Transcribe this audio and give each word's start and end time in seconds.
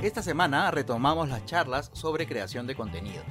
Esta 0.00 0.22
semana 0.22 0.70
retomamos 0.70 1.28
las 1.28 1.44
charlas 1.44 1.90
sobre 1.92 2.28
creación 2.28 2.68
de 2.68 2.76
contenidos. 2.76 3.26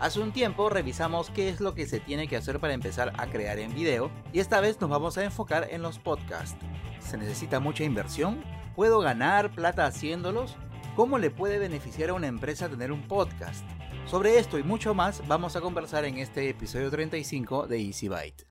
Hace 0.00 0.18
un 0.18 0.32
tiempo 0.32 0.68
revisamos 0.68 1.30
qué 1.30 1.48
es 1.48 1.60
lo 1.60 1.74
que 1.74 1.86
se 1.86 2.00
tiene 2.00 2.26
que 2.26 2.36
hacer 2.36 2.58
para 2.58 2.72
empezar 2.72 3.12
a 3.16 3.28
crear 3.28 3.60
en 3.60 3.72
video 3.72 4.10
y 4.32 4.40
esta 4.40 4.60
vez 4.60 4.80
nos 4.80 4.90
vamos 4.90 5.16
a 5.16 5.22
enfocar 5.22 5.68
en 5.70 5.80
los 5.80 6.00
podcasts. 6.00 6.58
¿Se 6.98 7.16
necesita 7.16 7.60
mucha 7.60 7.84
inversión? 7.84 8.42
¿Puedo 8.74 8.98
ganar 8.98 9.52
plata 9.52 9.86
haciéndolos? 9.86 10.56
¿Cómo 10.96 11.18
le 11.18 11.30
puede 11.30 11.60
beneficiar 11.60 12.10
a 12.10 12.14
una 12.14 12.26
empresa 12.26 12.68
tener 12.68 12.90
un 12.90 13.06
podcast? 13.06 13.64
Sobre 14.04 14.38
esto 14.38 14.58
y 14.58 14.64
mucho 14.64 14.94
más 14.94 15.22
vamos 15.28 15.54
a 15.54 15.60
conversar 15.60 16.04
en 16.04 16.18
este 16.18 16.48
episodio 16.48 16.90
35 16.90 17.68
de 17.68 17.78
Easy 17.80 18.08
Byte. 18.08 18.44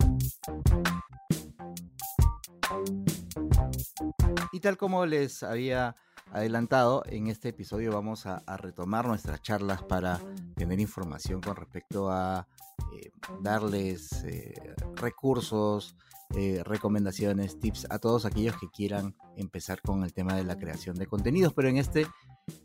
Y 4.53 4.61
tal 4.61 4.77
como 4.77 5.05
les 5.05 5.44
había 5.44 5.97
adelantado, 6.38 7.04
en 7.08 7.27
este 7.27 7.50
episodio 7.50 7.91
vamos 7.91 8.26
a, 8.26 8.44
retomar 8.58 9.08
nuestras 9.08 9.41
charlas 9.41 9.84
para 9.84 10.20
tener 10.55 10.80
información 10.80 11.41
con 11.41 11.55
respecto 11.55 12.12
a 12.12 12.48
eh, 12.94 13.12
darles 13.42 14.23
eh, 14.23 14.53
recursos, 14.95 15.95
eh, 16.36 16.61
recomendaciones, 16.64 17.59
tips 17.59 17.88
a 17.89 18.00
todos 18.00 18.26
aquellos 18.26 18.56
que 18.59 18.70
quieran 18.70 19.16
empezar 19.36 19.81
con 19.81 20.03
el 20.03 20.14
tema 20.14 20.36
de 20.36 20.44
la 20.44 20.58
creación 20.58 20.95
de 20.95 21.08
contenidos. 21.08 21.53
Pero 21.53 21.70
en 21.70 21.78
este, 21.78 22.06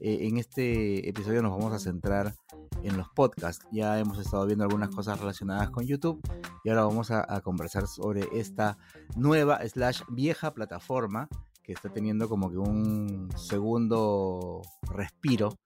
en 0.01 0.37
este 0.37 1.09
episodio 1.09 1.43
nos 1.43 1.53
vamos 1.53 1.73
a 1.73 1.79
centrar 1.79 2.35
en 2.83 2.97
los 2.97 3.09
podcasts. 3.09 3.65
Ya 3.73 3.99
hemos 3.99 4.19
estado 4.19 4.47
viendo 4.47 4.65
algunas 4.65 4.91
cosas 4.91 5.19
relacionadas 5.19 5.71
con 5.71 5.87
YouTube 5.87 6.21
y 6.65 6.69
ahora 6.69 6.85
vamos 6.85 7.11
a, 7.11 7.41
conversar 7.41 7.87
sobre 7.87 8.29
esta 8.33 8.77
nueva 9.17 9.61
slash 9.67 10.03
vieja 10.11 10.53
plataforma 10.53 11.29
que 11.63 11.73
está 11.73 11.89
teniendo 11.89 12.29
como 12.29 12.51
que 12.51 12.59
un 12.59 13.29
segundo 13.37 14.63
respiro, 14.83 15.59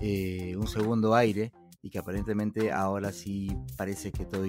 eh, 0.00 0.54
un 0.56 0.66
segundo 0.66 1.14
aire 1.14 1.52
y 1.82 1.90
que 1.90 1.98
aparentemente 1.98 2.72
ahora 2.72 3.12
sí 3.12 3.48
parece 3.76 4.12
que 4.12 4.26
todo, 4.26 4.44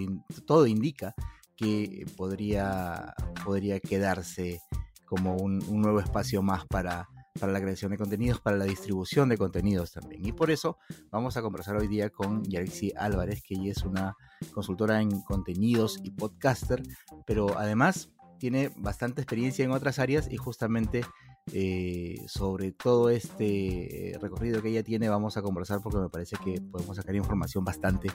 todo 0.46 0.68
indica 0.68 1.14
que 1.56 2.06
podría, 2.18 3.14
podría 3.46 3.80
quedarse 3.80 4.60
como 5.06 5.36
un 5.36 5.60
nuevo 5.82 6.00
espacio 6.00 6.42
más 6.42 6.66
para 6.66 7.08
para 7.40 7.52
la 7.52 7.62
creación 7.62 7.92
de 7.92 7.98
contenidos, 7.98 8.40
para 8.40 8.58
la 8.58 8.66
distribución 8.66 9.30
de 9.30 9.38
contenidos 9.38 9.92
también. 9.92 10.26
Y 10.26 10.32
por 10.32 10.52
eso 10.52 10.78
vamos 11.10 11.38
a 11.38 11.42
conversar 11.42 11.78
hoy 11.78 11.88
día 11.88 12.10
con 12.10 12.44
Yarixi 12.44 12.94
Álvarez, 12.96 13.42
que 13.42 13.56
ella 13.56 13.72
es 13.72 13.84
una 13.84 14.16
consultora 14.54 15.02
en 15.02 15.22
contenidos 15.22 16.00
y 16.04 16.12
podcaster, 16.12 16.84
pero 17.26 17.58
además 17.58 18.10
tiene 18.42 18.72
bastante 18.76 19.22
experiencia 19.22 19.64
en 19.64 19.70
otras 19.70 20.00
áreas 20.00 20.28
y 20.32 20.36
justamente 20.36 21.06
eh, 21.54 22.16
sobre 22.26 22.72
todo 22.72 23.12
este 23.12 24.18
recorrido 24.20 24.64
que 24.64 24.70
ella 24.70 24.82
tiene 24.82 25.10
vamos 25.10 25.38
a 25.38 25.44
conversar 25.44 25.80
porque 25.84 26.00
me 26.00 26.10
parece 26.10 26.38
que 26.44 26.60
podemos 26.60 26.98
sacar 26.98 27.14
información 27.14 27.64
bastante 27.64 28.10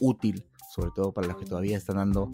útil, 0.00 0.44
sobre 0.74 0.90
todo 0.90 1.12
para 1.12 1.28
los 1.28 1.36
que 1.36 1.44
todavía 1.44 1.76
están 1.76 1.96
dando, 1.96 2.28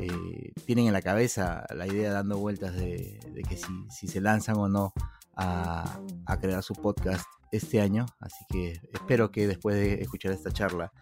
eh, 0.00 0.52
tienen 0.66 0.88
en 0.88 0.92
la 0.92 1.00
cabeza 1.00 1.64
la 1.76 1.86
idea 1.86 2.12
dando 2.12 2.38
vueltas 2.38 2.74
de, 2.74 3.20
que 3.48 3.56
si, 3.56 3.72
si 3.88 4.08
se 4.08 4.20
lanzan 4.20 4.56
o 4.56 4.68
no 4.68 4.92
a, 5.36 6.00
crear 6.40 6.64
su 6.64 6.74
podcast 6.74 7.24
este 7.52 7.80
año, 7.80 8.06
así 8.18 8.44
que 8.48 8.80
espero 8.92 9.30
que 9.30 9.46
después 9.46 9.76
de 9.76 10.02
escuchar 10.02 10.32
esta 10.32 10.50
charla 10.50 10.92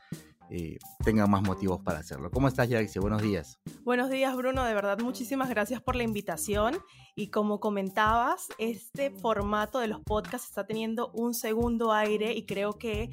eh, 0.51 0.79
tengan 1.05 1.31
más 1.31 1.43
motivos 1.43 1.81
para 1.83 1.99
hacerlo. 1.99 2.31
¿Cómo 2.31 2.49
estás, 2.49 2.69
Yaxi? 2.69 2.99
Buenos 2.99 3.23
días. 3.23 3.59
Buenos 3.85 4.11
días, 4.11 4.35
Bruno. 4.37 4.65
De 4.65 4.75
verdad, 4.75 4.99
muchísimas 4.99 5.49
gracias 5.49 5.83
por 5.83 5.97
la 5.97 6.03
invitación. 6.03 6.79
Y 7.19 7.31
como 7.31 7.59
comentabas, 7.59 8.47
este 8.59 9.11
formato 9.11 9.81
de 9.81 9.89
los 9.89 10.01
podcasts 10.03 10.51
está 10.51 10.69
teniendo 10.69 11.11
un 11.15 11.35
segundo 11.35 11.93
aire 11.93 12.33
y 12.33 12.47
creo 12.47 12.79
que 12.79 13.11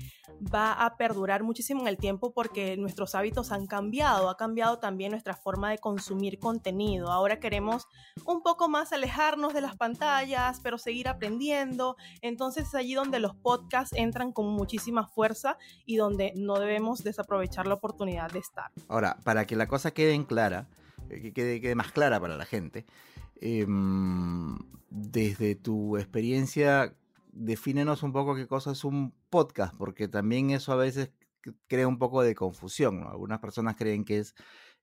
va 0.54 0.74
a 0.74 0.96
perdurar 0.96 1.42
muchísimo 1.42 1.82
en 1.82 1.88
el 1.88 1.98
tiempo 1.98 2.32
porque 2.32 2.78
nuestros 2.78 3.16
hábitos 3.16 3.52
han 3.52 3.66
cambiado, 3.66 4.30
ha 4.30 4.38
cambiado 4.38 4.78
también 4.78 5.10
nuestra 5.10 5.34
forma 5.34 5.72
de 5.72 5.80
consumir 5.80 6.38
contenido. 6.38 7.12
Ahora 7.12 7.40
queremos 7.40 7.88
un 8.26 8.44
poco 8.44 8.70
más 8.70 8.94
alejarnos 8.94 9.56
de 9.56 9.62
las 9.62 9.76
pantallas, 9.76 10.60
pero 10.62 10.78
seguir 10.78 11.08
aprendiendo. 11.08 11.96
Entonces 12.22 12.68
es 12.68 12.76
allí 12.76 12.94
donde 12.94 13.20
los 13.20 13.36
podcasts 13.36 13.98
entran 13.98 14.34
con 14.34 14.46
muchísima 14.50 15.08
fuerza 15.08 15.58
y 15.84 15.96
donde 15.96 16.32
no 16.36 16.60
debemos 16.60 17.04
desaprovechar 17.04 17.66
la 17.66 17.74
oportunidad 17.74 18.30
de 18.30 18.38
estar. 18.38 18.70
Ahora, 18.88 19.18
para 19.24 19.48
que 19.48 19.56
la 19.56 19.68
cosa 19.68 19.90
quede 19.90 20.24
clara, 20.28 20.68
eh, 21.10 21.34
que 21.34 21.60
quede 21.60 21.74
más 21.74 21.92
clara 21.92 22.20
para 22.20 22.38
la 22.38 22.46
gente, 22.46 22.86
em, 23.42 24.58
desde 24.90 25.56
tu 25.56 25.98
experiencia 25.98 26.96
defínenos 27.32 28.04
un 28.04 28.14
poco 28.14 28.36
qué 28.36 28.48
cosa 28.48 28.72
es 28.72 28.84
un 28.84 29.14
podcast, 29.30 29.76
porque 29.78 30.08
también 30.08 30.52
eso 30.52 30.72
a 30.72 30.78
veces 30.78 31.12
crea 31.68 31.88
un 31.88 32.00
poco 32.00 32.22
de 32.22 32.34
confusión. 32.36 33.04
Algunas 33.04 33.40
personas 33.40 33.76
creen 33.76 34.06
que 34.06 34.20
es 34.20 34.36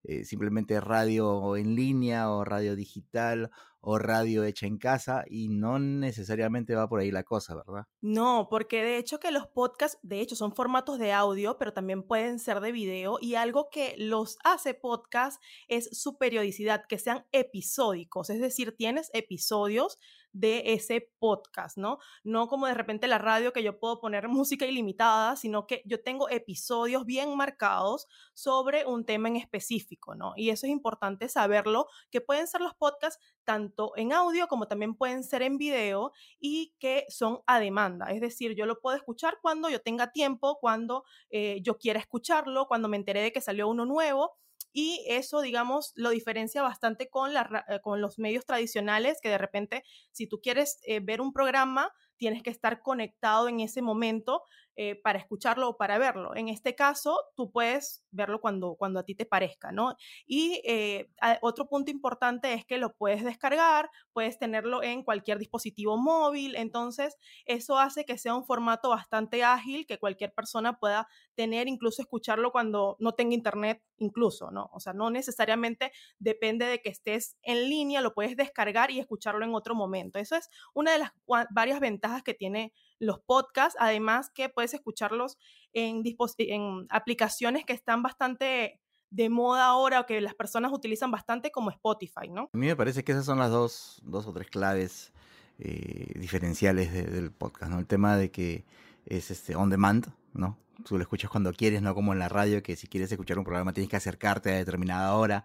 eh, 0.04 0.24
simplemente 0.24 0.80
radio 0.80 1.56
en 1.56 1.74
línea 1.74 2.30
o 2.30 2.44
radio 2.44 2.74
digital 2.74 3.50
o 3.82 3.98
radio 3.98 4.44
hecha 4.44 4.66
en 4.66 4.78
casa 4.78 5.24
y 5.28 5.48
no 5.48 5.78
necesariamente 5.78 6.74
va 6.74 6.88
por 6.88 7.00
ahí 7.00 7.10
la 7.10 7.24
cosa, 7.24 7.56
¿verdad? 7.56 7.86
No, 8.00 8.46
porque 8.48 8.82
de 8.82 8.96
hecho 8.96 9.18
que 9.18 9.32
los 9.32 9.48
podcasts, 9.48 9.98
de 10.02 10.20
hecho, 10.20 10.36
son 10.36 10.54
formatos 10.54 10.98
de 10.98 11.12
audio, 11.12 11.58
pero 11.58 11.72
también 11.72 12.04
pueden 12.04 12.38
ser 12.38 12.60
de 12.60 12.70
video 12.70 13.18
y 13.20 13.34
algo 13.34 13.68
que 13.70 13.94
los 13.98 14.38
hace 14.44 14.74
podcast 14.74 15.42
es 15.66 15.88
su 16.00 16.16
periodicidad, 16.16 16.84
que 16.88 16.98
sean 16.98 17.26
episódicos, 17.32 18.30
es 18.30 18.40
decir, 18.40 18.76
tienes 18.76 19.10
episodios 19.12 19.98
de 20.32 20.72
ese 20.72 21.10
podcast, 21.18 21.76
¿no? 21.76 21.98
No 22.24 22.48
como 22.48 22.66
de 22.66 22.74
repente 22.74 23.06
la 23.06 23.18
radio 23.18 23.52
que 23.52 23.62
yo 23.62 23.78
puedo 23.78 24.00
poner 24.00 24.28
música 24.28 24.66
ilimitada, 24.66 25.36
sino 25.36 25.66
que 25.66 25.82
yo 25.84 26.02
tengo 26.02 26.28
episodios 26.28 27.04
bien 27.04 27.36
marcados 27.36 28.06
sobre 28.34 28.86
un 28.86 29.04
tema 29.04 29.28
en 29.28 29.36
específico, 29.36 30.14
¿no? 30.14 30.32
Y 30.36 30.50
eso 30.50 30.66
es 30.66 30.72
importante 30.72 31.28
saberlo, 31.28 31.86
que 32.10 32.20
pueden 32.20 32.46
ser 32.46 32.60
los 32.60 32.74
podcasts 32.74 33.22
tanto 33.44 33.92
en 33.96 34.12
audio 34.12 34.46
como 34.48 34.68
también 34.68 34.94
pueden 34.94 35.24
ser 35.24 35.42
en 35.42 35.58
video 35.58 36.12
y 36.38 36.74
que 36.78 37.04
son 37.08 37.40
a 37.46 37.58
demanda, 37.58 38.06
es 38.10 38.20
decir, 38.20 38.54
yo 38.54 38.66
lo 38.66 38.80
puedo 38.80 38.96
escuchar 38.96 39.38
cuando 39.42 39.68
yo 39.68 39.80
tenga 39.80 40.12
tiempo, 40.12 40.58
cuando 40.60 41.04
eh, 41.30 41.60
yo 41.62 41.78
quiera 41.78 42.00
escucharlo, 42.00 42.66
cuando 42.66 42.88
me 42.88 42.96
enteré 42.96 43.22
de 43.22 43.32
que 43.32 43.40
salió 43.40 43.68
uno 43.68 43.84
nuevo 43.84 44.36
y 44.72 45.04
eso, 45.06 45.40
digamos, 45.42 45.92
lo 45.96 46.10
diferencia 46.10 46.62
bastante 46.62 47.04
eh, 47.04 47.80
con 47.82 48.00
los 48.00 48.18
medios 48.18 48.46
tradicionales, 48.46 49.18
que 49.22 49.28
de 49.28 49.38
repente, 49.38 49.84
si 50.12 50.26
tú 50.26 50.40
quieres 50.40 50.80
eh, 50.86 51.00
ver 51.00 51.20
un 51.20 51.32
programa, 51.32 51.92
tienes 52.16 52.42
que 52.42 52.50
estar 52.50 52.82
conectado 52.82 53.48
en 53.48 53.60
ese 53.60 53.82
momento 53.82 54.42
eh, 54.76 55.00
para 55.02 55.18
escucharlo 55.18 55.68
o 55.68 55.76
para 55.76 55.98
verlo. 55.98 56.34
En 56.34 56.48
este 56.48 56.74
caso, 56.74 57.18
tú 57.36 57.50
puedes 57.50 58.04
verlo 58.10 58.40
cuando, 58.40 58.74
cuando 58.76 59.00
a 59.00 59.02
ti 59.04 59.14
te 59.14 59.26
parezca, 59.26 59.70
¿no? 59.70 59.96
Y 60.26 60.62
eh, 60.64 61.10
otro 61.42 61.68
punto 61.68 61.90
importante 61.90 62.54
es 62.54 62.64
que 62.64 62.78
lo 62.78 62.94
puedes 62.94 63.22
descargar, 63.22 63.90
puedes 64.14 64.38
tenerlo 64.38 64.82
en 64.82 65.02
cualquier 65.02 65.38
dispositivo 65.38 65.98
móvil, 65.98 66.56
entonces 66.56 67.18
eso 67.44 67.78
hace 67.78 68.06
que 68.06 68.16
sea 68.16 68.34
un 68.34 68.44
formato 68.44 68.88
bastante 68.88 69.44
ágil, 69.44 69.86
que 69.86 69.98
cualquier 69.98 70.32
persona 70.32 70.78
pueda 70.78 71.06
tener, 71.34 71.68
incluso 71.68 72.00
escucharlo 72.00 72.50
cuando 72.50 72.96
no 72.98 73.12
tenga 73.12 73.34
internet, 73.34 73.82
incluso, 73.98 74.50
¿no? 74.50 74.70
O 74.72 74.80
sea, 74.80 74.92
no 74.92 75.10
necesariamente 75.10 75.92
depende 76.18 76.66
de 76.66 76.80
que 76.80 76.88
estés 76.88 77.36
en 77.42 77.68
línea, 77.68 78.00
lo 78.00 78.14
puedes 78.14 78.36
descargar 78.36 78.90
y 78.90 78.98
escucharlo 79.00 79.44
en 79.44 79.54
otro 79.54 79.74
momento. 79.74 80.18
Eso 80.18 80.36
es 80.36 80.48
una 80.74 80.92
de 80.92 80.98
las 80.98 81.12
varias 81.50 81.80
ventajas 81.80 82.22
que 82.22 82.34
tiene 82.34 82.72
los 83.02 83.18
podcasts, 83.18 83.76
además 83.80 84.30
que 84.32 84.48
puedes 84.48 84.74
escucharlos 84.74 85.36
en, 85.72 86.04
en 86.38 86.86
aplicaciones 86.88 87.64
que 87.64 87.72
están 87.72 88.00
bastante 88.02 88.80
de 89.10 89.28
moda 89.28 89.66
ahora 89.66 90.00
o 90.00 90.06
que 90.06 90.20
las 90.20 90.36
personas 90.36 90.72
utilizan 90.72 91.10
bastante 91.10 91.50
como 91.50 91.70
Spotify, 91.70 92.28
¿no? 92.30 92.48
A 92.52 92.56
mí 92.56 92.66
me 92.66 92.76
parece 92.76 93.02
que 93.02 93.10
esas 93.10 93.26
son 93.26 93.40
las 93.40 93.50
dos, 93.50 94.00
dos 94.04 94.26
o 94.28 94.32
tres 94.32 94.48
claves 94.48 95.12
eh, 95.58 96.12
diferenciales 96.14 96.92
del 96.92 97.32
podcast, 97.32 97.72
¿no? 97.72 97.80
El 97.80 97.86
tema 97.86 98.16
de 98.16 98.30
que 98.30 98.64
es 99.04 99.32
este 99.32 99.56
on 99.56 99.68
demand, 99.68 100.06
¿no? 100.32 100.56
Tú 100.84 100.96
lo 100.96 101.02
escuchas 101.02 101.28
cuando 101.28 101.52
quieres, 101.52 101.82
no 101.82 101.96
como 101.96 102.12
en 102.12 102.20
la 102.20 102.28
radio, 102.28 102.62
que 102.62 102.76
si 102.76 102.86
quieres 102.86 103.10
escuchar 103.10 103.36
un 103.36 103.44
programa 103.44 103.72
tienes 103.72 103.90
que 103.90 103.96
acercarte 103.96 104.52
a 104.52 104.58
determinada 104.58 105.14
hora, 105.16 105.44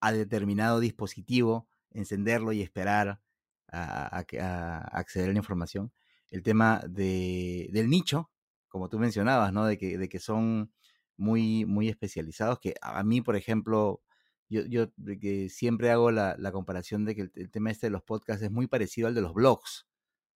a 0.00 0.12
determinado 0.12 0.78
dispositivo, 0.78 1.68
encenderlo 1.90 2.52
y 2.52 2.60
esperar 2.60 3.22
a 3.70 4.18
acceder 4.92 5.28
a 5.28 5.32
la 5.32 5.38
información 5.38 5.92
el 6.30 6.42
tema 6.42 6.82
de, 6.88 7.68
del 7.72 7.88
nicho, 7.88 8.30
como 8.68 8.88
tú 8.88 8.98
mencionabas, 8.98 9.52
¿no? 9.52 9.66
De 9.66 9.78
que, 9.78 9.98
de 9.98 10.08
que 10.08 10.18
son 10.18 10.72
muy, 11.16 11.64
muy 11.64 11.88
especializados, 11.88 12.60
que 12.60 12.74
a 12.82 13.02
mí, 13.02 13.20
por 13.20 13.36
ejemplo, 13.36 14.02
yo, 14.48 14.62
yo 14.66 14.92
que 15.20 15.48
siempre 15.50 15.90
hago 15.90 16.10
la, 16.10 16.36
comparación 16.52 17.04
de 17.04 17.14
que 17.14 17.30
el, 17.34 17.50
tema 17.50 17.70
este 17.70 17.86
de 17.86 17.90
los 17.90 18.02
podcasts 18.02 18.42
es 18.42 18.50
muy 18.50 18.66
parecido 18.66 19.08
al 19.08 19.14
de 19.14 19.22
los 19.22 19.34
blogs, 19.34 19.86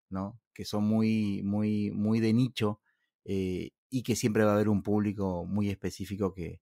¿no? 0.09 0.39
Que 0.53 0.65
son 0.65 0.83
muy, 0.85 1.41
muy, 1.43 1.91
muy 1.91 2.19
de 2.19 2.33
nicho 2.33 2.81
eh, 3.25 3.71
y 3.89 4.03
que 4.03 4.15
siempre 4.15 4.43
va 4.43 4.51
a 4.51 4.55
haber 4.55 4.69
un 4.69 4.83
público 4.83 5.45
muy 5.45 5.69
específico 5.69 6.33
que, 6.33 6.61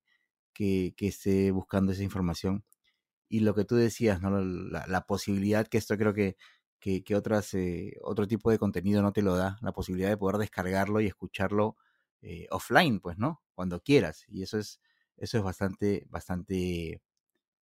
que, 0.53 0.93
esté 0.99 1.51
buscando 1.51 1.91
esa 1.91 2.03
información. 2.03 2.63
Y 3.29 3.41
lo 3.41 3.55
que 3.55 3.65
tú 3.65 3.75
decías, 3.75 4.21
¿no? 4.21 4.39
La, 4.41 5.05
posibilidad 5.07 5.67
que 5.67 5.77
esto 5.77 5.97
creo 5.97 6.13
que, 6.13 6.37
que, 6.81 7.15
otras, 7.15 7.53
eh, 7.53 7.93
otro 8.01 8.27
tipo 8.27 8.51
de 8.51 8.57
contenido 8.57 9.01
no 9.01 9.13
te 9.13 9.21
lo 9.21 9.35
da, 9.37 9.57
la 9.61 9.71
posibilidad 9.71 10.09
de 10.09 10.17
poder 10.17 10.37
descargarlo 10.37 10.99
y 10.99 11.07
escucharlo 11.07 11.77
eh, 12.21 12.47
offline, 12.51 12.99
pues, 12.99 13.17
¿no? 13.17 13.41
Cuando 13.53 13.81
quieras. 13.81 14.25
Y 14.27 14.43
eso 14.43 14.57
es, 14.57 14.81
eso 15.17 15.37
es 15.37 15.43
bastante, 15.43 16.05
bastante, 16.09 17.01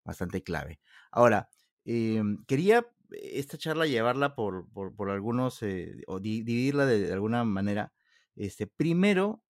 bastante 0.04 0.42
clave. 0.42 0.80
Ahora, 1.10 1.48
em, 1.84 2.44
quería 2.46 2.86
esta 3.10 3.58
charla 3.58 3.86
llevarla 3.86 4.34
por, 4.34 4.68
por, 4.72 5.10
algunos, 5.10 5.62
eh, 5.62 6.02
o 6.06 6.20
dividirla 6.20 6.86
de, 6.86 7.12
alguna 7.12 7.44
manera. 7.44 7.92
Este, 8.36 8.66
primero, 8.66 9.42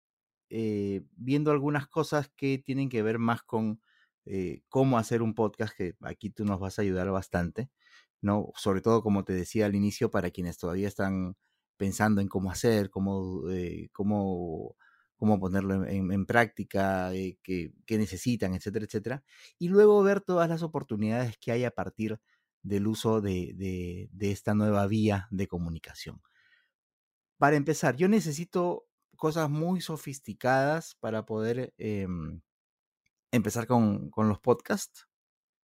eh, 0.49 1.03
viendo 1.15 1.51
algunas 1.51 1.87
cosas 1.87 2.29
que 2.35 2.57
tienen 2.59 2.89
que 2.89 3.03
ver 3.03 3.19
más 3.19 3.43
con 3.43 3.81
cómo 4.69 4.97
hacer 4.99 5.21
un 5.23 5.33
podcast, 5.33 5.75
que 5.75 5.95
aquí 6.01 6.29
tú 6.29 6.45
nos 6.45 6.59
vas 6.59 6.77
a 6.79 6.83
ayudar 6.83 7.09
bastante, 7.11 7.69
¿no? 8.21 8.51
Sobre 8.55 8.81
todo, 8.81 9.03
como 9.03 9.23
te 9.23 9.33
decía 9.33 9.65
al 9.65 9.75
inicio, 9.75 10.11
para 10.11 10.31
quienes 10.31 10.57
todavía 10.57 10.87
están 10.87 11.35
pensando 11.77 12.21
en 12.21 12.27
cómo 12.27 12.51
hacer, 12.51 12.89
cómo, 12.89 13.43
cómo 13.91 14.75
cómo 15.21 15.39
ponerlo 15.39 15.85
en, 15.85 16.25
práctica, 16.25 17.13
eh, 17.13 17.37
qué, 17.43 17.71
necesitan, 17.89 18.55
etcétera, 18.55 18.85
etcétera. 18.85 19.23
Y 19.59 19.67
luego 19.69 20.01
ver 20.01 20.21
todas 20.21 20.49
las 20.49 20.63
oportunidades 20.63 21.37
que 21.37 21.51
hay 21.51 21.63
a 21.63 21.69
partir 21.69 22.19
del 22.63 22.87
uso 22.87 23.21
de, 23.21 24.09
esta 24.19 24.55
nueva 24.55 24.87
vía 24.87 25.27
de 25.29 25.47
comunicación. 25.47 26.23
Para 27.37 27.55
empezar, 27.55 27.97
yo 27.97 28.07
necesito 28.07 28.87
cosas 29.15 29.47
muy 29.47 29.79
sofisticadas 29.79 30.95
para 30.99 31.23
poder 31.23 31.75
em, 31.77 32.41
empezar 33.29 33.67
con, 33.67 34.09
los 34.17 34.39
podcasts. 34.39 35.07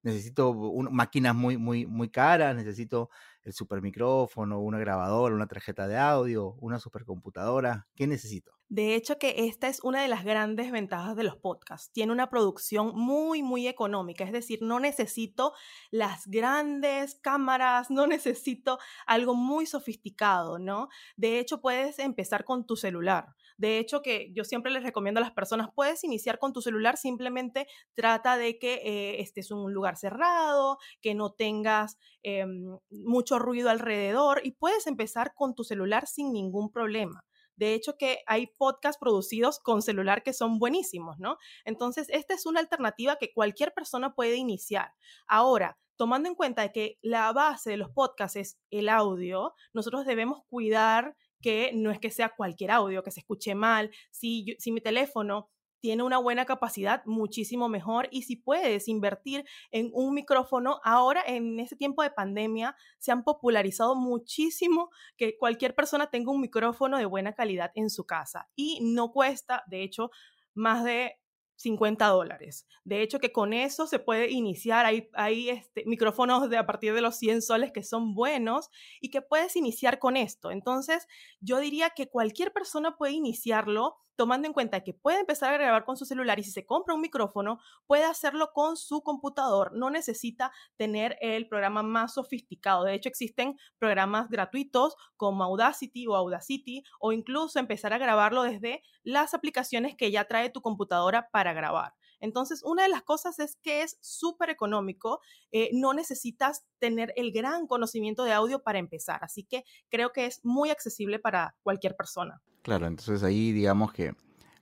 Necesito 0.08 0.54
máquinas 0.90 1.34
muy, 1.34 1.56
muy, 1.56 1.86
muy 1.86 2.08
caras, 2.10 2.56
necesito 2.56 3.10
el 3.42 3.52
super 3.52 3.80
micrófono, 3.82 4.60
una 4.60 4.78
grabadora, 4.78 5.34
una 5.34 5.46
tarjeta 5.46 5.86
de 5.86 5.96
audio, 5.96 6.54
una 6.60 6.78
supercomputadora. 6.78 7.86
¿Qué 7.94 8.06
necesito? 8.06 8.58
De 8.70 8.94
hecho, 8.94 9.18
que 9.18 9.46
esta 9.46 9.68
es 9.68 9.82
una 9.82 10.02
de 10.02 10.08
las 10.08 10.24
grandes 10.24 10.70
ventajas 10.70 11.16
de 11.16 11.24
los 11.24 11.36
podcasts. 11.36 11.90
Tiene 11.90 12.12
una 12.12 12.28
producción 12.28 12.92
muy, 12.94 13.42
muy 13.42 13.66
económica. 13.66 14.24
Es 14.24 14.32
decir, 14.32 14.58
no 14.60 14.78
necesito 14.78 15.54
las 15.90 16.26
grandes 16.26 17.14
cámaras, 17.14 17.90
no 17.90 18.06
necesito 18.06 18.78
algo 19.06 19.34
muy 19.34 19.64
sofisticado, 19.64 20.58
¿no? 20.58 20.88
De 21.16 21.38
hecho, 21.38 21.62
puedes 21.62 21.98
empezar 21.98 22.44
con 22.44 22.66
tu 22.66 22.76
celular. 22.76 23.34
De 23.58 23.78
hecho, 23.78 24.02
que 24.02 24.32
yo 24.32 24.44
siempre 24.44 24.72
les 24.72 24.84
recomiendo 24.84 25.18
a 25.18 25.22
las 25.22 25.32
personas, 25.32 25.68
puedes 25.74 26.04
iniciar 26.04 26.38
con 26.38 26.52
tu 26.52 26.62
celular, 26.62 26.96
simplemente 26.96 27.66
trata 27.94 28.38
de 28.38 28.58
que 28.58 28.74
eh, 28.84 29.20
estés 29.20 29.50
en 29.50 29.58
un 29.58 29.74
lugar 29.74 29.96
cerrado, 29.96 30.78
que 31.02 31.14
no 31.14 31.32
tengas 31.32 31.98
em, 32.22 32.78
mucho 32.90 33.38
ruido 33.38 33.68
alrededor 33.68 34.40
y 34.44 34.52
puedes 34.52 34.86
empezar 34.86 35.34
con 35.34 35.54
tu 35.54 35.64
celular 35.64 36.06
sin 36.06 36.32
ningún 36.32 36.70
problema. 36.70 37.24
De 37.56 37.74
hecho, 37.74 37.96
que 37.98 38.20
hay 38.26 38.46
podcasts 38.56 39.00
producidos 39.00 39.58
con 39.58 39.82
celular 39.82 40.22
que 40.22 40.32
son 40.32 40.60
buenísimos, 40.60 41.18
¿no? 41.18 41.38
Entonces, 41.64 42.06
esta 42.10 42.34
es 42.34 42.46
una 42.46 42.60
alternativa 42.60 43.16
que 43.16 43.32
cualquier 43.32 43.74
persona 43.74 44.14
puede 44.14 44.36
iniciar. 44.36 44.92
Ahora, 45.26 45.76
tomando 45.96 46.28
en 46.28 46.36
cuenta 46.36 46.70
que 46.70 46.98
la 47.02 47.32
base 47.32 47.70
de 47.70 47.76
los 47.76 47.90
podcasts 47.90 48.36
es 48.36 48.58
el 48.70 48.88
audio, 48.88 49.54
nosotros 49.72 50.06
debemos 50.06 50.42
cuidar 50.48 51.16
que 51.40 51.72
no 51.74 51.90
es 51.90 51.98
que 51.98 52.10
sea 52.10 52.34
cualquier 52.36 52.70
audio, 52.70 53.02
que 53.02 53.10
se 53.10 53.20
escuche 53.20 53.54
mal. 53.54 53.90
Si, 54.10 54.56
si 54.58 54.72
mi 54.72 54.80
teléfono 54.80 55.50
tiene 55.80 56.02
una 56.02 56.18
buena 56.18 56.44
capacidad, 56.44 57.02
muchísimo 57.04 57.68
mejor. 57.68 58.08
Y 58.10 58.22
si 58.22 58.36
puedes 58.36 58.88
invertir 58.88 59.44
en 59.70 59.90
un 59.92 60.14
micrófono, 60.14 60.80
ahora 60.84 61.22
en 61.26 61.60
este 61.60 61.76
tiempo 61.76 62.02
de 62.02 62.10
pandemia 62.10 62.76
se 62.98 63.12
han 63.12 63.22
popularizado 63.22 63.94
muchísimo 63.94 64.90
que 65.16 65.36
cualquier 65.36 65.74
persona 65.74 66.10
tenga 66.10 66.32
un 66.32 66.40
micrófono 66.40 66.98
de 66.98 67.06
buena 67.06 67.32
calidad 67.32 67.70
en 67.74 67.90
su 67.90 68.04
casa. 68.04 68.48
Y 68.56 68.80
no 68.82 69.12
cuesta, 69.12 69.62
de 69.66 69.82
hecho, 69.82 70.10
más 70.54 70.84
de 70.84 71.18
50 71.58 72.06
dólares. 72.06 72.66
De 72.84 73.02
hecho, 73.02 73.18
que 73.18 73.32
con 73.32 73.52
eso 73.52 73.86
se 73.86 73.98
puede 73.98 74.30
iniciar. 74.30 74.86
Hay, 74.86 75.10
hay 75.14 75.50
este, 75.50 75.84
micrófonos 75.86 76.48
de 76.48 76.56
a 76.56 76.66
partir 76.66 76.94
de 76.94 77.00
los 77.00 77.16
100 77.16 77.42
soles 77.42 77.72
que 77.72 77.82
son 77.82 78.14
buenos 78.14 78.70
y 79.00 79.10
que 79.10 79.22
puedes 79.22 79.56
iniciar 79.56 79.98
con 79.98 80.16
esto. 80.16 80.50
Entonces, 80.50 81.06
yo 81.40 81.58
diría 81.58 81.90
que 81.90 82.08
cualquier 82.08 82.52
persona 82.52 82.96
puede 82.96 83.12
iniciarlo 83.12 83.96
tomando 84.18 84.48
en 84.48 84.52
cuenta 84.52 84.82
que 84.82 84.92
puede 84.92 85.20
empezar 85.20 85.54
a 85.54 85.58
grabar 85.58 85.84
con 85.84 85.96
su 85.96 86.04
celular 86.04 86.40
y 86.40 86.42
si 86.42 86.50
se 86.50 86.66
compra 86.66 86.92
un 86.92 87.00
micrófono, 87.00 87.60
puede 87.86 88.02
hacerlo 88.02 88.50
con 88.52 88.76
su 88.76 89.00
computador. 89.02 89.70
No 89.74 89.90
necesita 89.90 90.50
tener 90.76 91.16
el 91.20 91.48
programa 91.48 91.84
más 91.84 92.14
sofisticado. 92.14 92.82
De 92.82 92.94
hecho, 92.94 93.08
existen 93.08 93.56
programas 93.78 94.28
gratuitos 94.28 94.96
como 95.16 95.44
Audacity 95.44 96.08
o 96.08 96.16
Audacity 96.16 96.82
o 96.98 97.12
incluso 97.12 97.60
empezar 97.60 97.92
a 97.92 97.98
grabarlo 97.98 98.42
desde 98.42 98.82
las 99.04 99.34
aplicaciones 99.34 99.94
que 99.96 100.10
ya 100.10 100.24
trae 100.24 100.50
tu 100.50 100.62
computadora 100.62 101.30
para 101.30 101.52
grabar. 101.52 101.94
Entonces, 102.20 102.62
una 102.64 102.82
de 102.82 102.88
las 102.88 103.02
cosas 103.02 103.38
es 103.38 103.56
que 103.62 103.82
es 103.82 103.98
súper 104.00 104.50
económico, 104.50 105.20
eh, 105.52 105.70
no 105.72 105.94
necesitas 105.94 106.64
tener 106.78 107.12
el 107.16 107.32
gran 107.32 107.66
conocimiento 107.66 108.24
de 108.24 108.32
audio 108.32 108.62
para 108.62 108.78
empezar, 108.78 109.20
así 109.22 109.44
que 109.44 109.64
creo 109.88 110.12
que 110.12 110.26
es 110.26 110.40
muy 110.44 110.70
accesible 110.70 111.18
para 111.18 111.56
cualquier 111.62 111.96
persona. 111.96 112.40
Claro, 112.62 112.86
entonces 112.86 113.22
ahí 113.22 113.52
digamos 113.52 113.92
que 113.92 114.14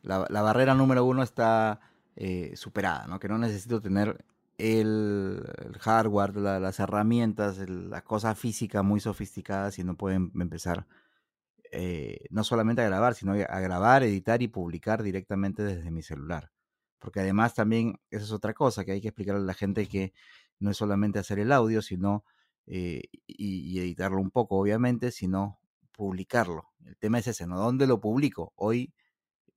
la, 0.03 0.27
barrera 0.29 0.75
número 0.75 1.05
uno 1.05 1.23
está 1.23 1.81
eh, 2.15 2.53
superada, 2.57 3.07
¿no? 3.07 3.19
Que 3.19 3.29
no 3.29 3.39
necesito 3.39 3.81
tener 3.81 4.25
el, 4.59 5.43
hardware, 5.81 6.37
las 6.37 6.81
herramientas, 6.81 7.59
la 7.69 8.03
cosa 8.03 8.35
física 8.35 8.83
muy 8.83 9.01
sofisticada, 9.01 9.71
sino 9.71 9.97
pueden 9.97 10.31
empezar 10.41 10.87
eh, 11.73 12.27
no 12.31 12.45
solamente 12.45 12.83
a 12.83 12.87
grabar, 12.87 13.15
sino 13.15 13.33
a 13.33 13.61
grabar, 13.61 14.03
editar 14.03 14.41
y 14.43 14.49
publicar 14.49 15.03
directamente 15.03 15.63
desde 15.63 15.91
mi 15.91 16.03
celular. 16.03 16.51
Porque 16.99 17.21
además 17.21 17.55
también, 17.55 18.01
esa 18.11 18.25
es 18.25 18.33
otra 18.33 18.55
cosa 18.55 18.85
que 18.85 18.93
hay 18.93 19.01
que 19.01 19.09
explicarle 19.09 19.43
a 19.43 19.45
la 19.45 19.55
gente 19.55 19.87
que 19.87 20.13
no 20.59 20.71
es 20.71 20.77
solamente 20.77 21.19
hacer 21.19 21.39
el 21.39 21.53
audio, 21.53 21.83
sino 21.83 22.25
eh, 22.67 23.03
y, 23.27 23.79
editarlo 23.79 24.21
un 24.21 24.31
poco, 24.31 24.57
obviamente, 24.59 25.11
sino 25.11 25.61
publicarlo. 25.93 26.71
El 26.85 26.97
tema 26.97 27.19
es 27.19 27.29
ese, 27.29 27.47
¿no? 27.47 27.59
¿Dónde 27.59 27.87
lo 27.87 28.01
publico? 28.01 28.53
Hoy, 28.57 28.93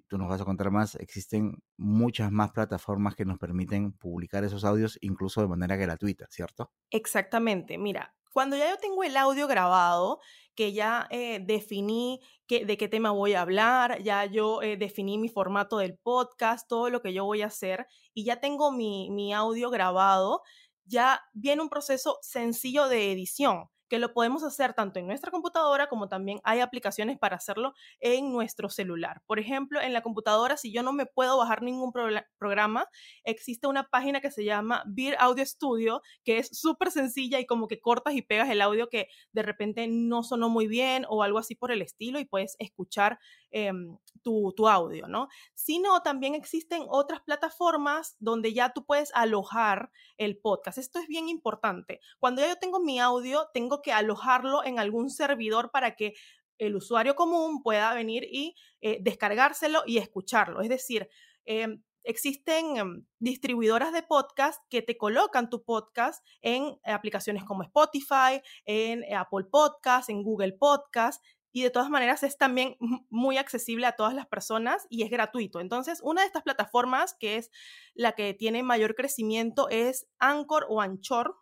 tú 0.08 0.18
nos 0.18 0.30
vas 0.30 0.42
a 0.42 0.46
contar 0.46 0.72
más, 0.72 0.96
existen 0.96 1.64
muchas 1.78 2.32
más 2.32 2.52
plataformas 2.52 3.16
que 3.16 3.26
nos 3.26 3.40
permiten 3.40 3.94
publicar 3.94 4.44
esos 4.44 4.64
audios 4.64 4.98
incluso 5.02 5.42
de 5.42 5.48
manera 5.48 5.76
gratuita, 5.76 6.28
¿cierto? 6.30 6.72
Exactamente. 6.92 7.78
Mira, 7.78 8.16
cuando 8.34 8.56
ya 8.56 8.70
yo 8.70 8.78
tengo 8.78 9.04
el 9.04 9.18
audio 9.18 9.48
grabado, 9.48 10.20
que 10.56 10.74
ya 10.74 11.08
eh, 11.10 11.40
definí 11.42 12.20
de 12.48 12.78
qué 12.78 12.88
tema 12.88 13.12
voy 13.12 13.34
a 13.34 13.42
hablar, 13.42 14.02
ya 14.04 14.26
yo 14.26 14.62
eh, 14.62 14.76
definí 14.76 15.18
mi 15.18 15.30
formato 15.30 15.78
del 15.78 15.98
podcast, 15.98 16.68
todo 16.68 16.90
lo 16.90 17.02
que 17.02 17.14
yo 17.14 17.26
voy 17.26 17.42
a 17.44 17.48
hacer, 17.48 17.88
y 18.14 18.26
ya 18.26 18.40
tengo 18.40 18.72
mi, 18.72 19.10
mi 19.12 19.34
audio 19.34 19.70
grabado, 19.70 20.42
ya 20.86 21.22
viene 21.34 21.62
un 21.62 21.70
proceso 21.70 22.18
sencillo 22.22 22.88
de 22.88 23.12
edición 23.12 23.70
que 23.90 24.00
lo 24.00 24.14
podemos 24.14 24.44
hacer 24.44 24.74
tanto 24.74 25.00
en 25.00 25.08
nuestra 25.08 25.32
computadora 25.32 25.88
como 25.88 26.08
también 26.08 26.40
hay 26.44 26.60
aplicaciones 26.60 27.18
para 27.18 27.36
hacerlo 27.36 27.74
en 28.00 28.32
nuestro 28.32 28.70
celular. 28.70 29.22
Por 29.26 29.40
ejemplo, 29.40 29.82
en 29.82 29.94
la 29.94 30.02
computadora, 30.02 30.58
si 30.58 30.72
yo 30.72 30.84
no 30.84 30.94
me 30.94 31.06
puedo 31.06 31.38
bajar 31.38 31.64
ningún 31.64 31.92
programa, 32.38 32.88
existe 33.24 33.68
una 33.68 33.90
página 33.90 34.22
que 34.22 34.32
se 34.32 34.46
llama 34.46 34.84
Beer 34.86 35.16
Audio 35.20 35.46
Studio, 35.46 36.02
que 36.24 36.38
es 36.38 36.50
súper 36.52 36.92
sencilla 36.92 37.40
y 37.40 37.46
como 37.46 37.68
que 37.68 37.80
cortas 37.80 38.14
y 38.14 38.22
pegas 38.22 38.50
el 38.50 38.62
audio 38.62 38.90
que 38.90 39.08
de 39.32 39.42
repente 39.42 39.88
no 39.88 40.24
sonó 40.24 40.50
muy 40.50 40.68
bien 40.68 41.06
o 41.10 41.24
algo 41.24 41.40
así 41.40 41.56
por 41.56 41.72
el 41.72 41.82
estilo 41.82 42.20
y 42.20 42.26
puedes 42.26 42.56
escuchar 42.60 43.20
em, 43.52 43.98
tu, 44.22 44.54
tu, 44.56 44.68
audio, 44.68 45.08
¿no? 45.08 45.28
Sino 45.56 46.02
también 46.02 46.36
existen 46.36 46.84
otras 46.88 47.22
plataformas 47.22 48.16
donde 48.20 48.54
ya 48.54 48.74
tú 48.74 48.86
puedes 48.86 49.12
alojar 49.16 49.92
el 50.18 50.38
podcast. 50.38 50.78
Esto 50.78 51.00
es 51.00 51.08
bien 51.08 51.30
importante. 51.30 52.00
Cuando 52.20 52.42
ya 52.42 52.50
yo 52.50 52.58
tengo 52.58 52.80
mi 52.80 53.00
audio, 53.00 53.48
tengo 53.54 53.79
que 53.82 53.92
alojarlo 53.92 54.64
en 54.64 54.80
algún 54.80 55.10
servidor 55.10 55.72
para 55.72 55.96
que 55.96 56.14
el 56.60 56.76
usuario 56.76 57.16
común 57.16 57.64
pueda 57.64 57.94
venir 57.94 58.26
y 58.30 58.56
eh, 58.82 59.00
descargárselo 59.02 59.84
y 59.86 59.98
escucharlo. 59.98 60.62
Es 60.62 60.70
decir, 60.70 61.10
em, 61.46 61.82
existen 62.04 62.78
em, 62.78 63.06
distribuidoras 63.20 63.92
de 63.94 64.04
podcast 64.04 64.62
que 64.70 64.82
te 64.82 64.98
colocan 64.98 65.50
tu 65.50 65.64
podcast 65.64 66.24
en 66.42 66.80
aplicaciones 66.84 67.44
como 67.44 67.64
Spotify, 67.64 68.42
en 68.66 69.04
Apple 69.16 69.46
Podcast, 69.52 70.10
en 70.10 70.24
Google 70.24 70.54
Podcast. 70.54 71.24
y 71.52 71.64
de 71.64 71.72
todas 71.72 71.90
maneras 71.90 72.22
es 72.22 72.38
también 72.38 72.76
muy 73.10 73.38
accesible 73.38 73.88
a 73.88 73.94
todas 73.94 74.14
las 74.14 74.28
personas 74.28 74.86
y 74.88 75.02
es 75.02 75.10
gratuito. 75.10 75.60
Entonces, 75.60 76.00
una 76.04 76.22
de 76.22 76.28
estas 76.28 76.44
plataformas 76.44 77.16
que 77.20 77.38
es 77.38 77.50
la 77.96 78.12
que 78.12 78.36
tiene 78.36 78.62
mayor 78.62 78.94
crecimiento 78.94 79.68
es 79.70 80.08
Anchor 80.20 80.68
o 80.70 80.80
Anchor.fm 80.80 81.34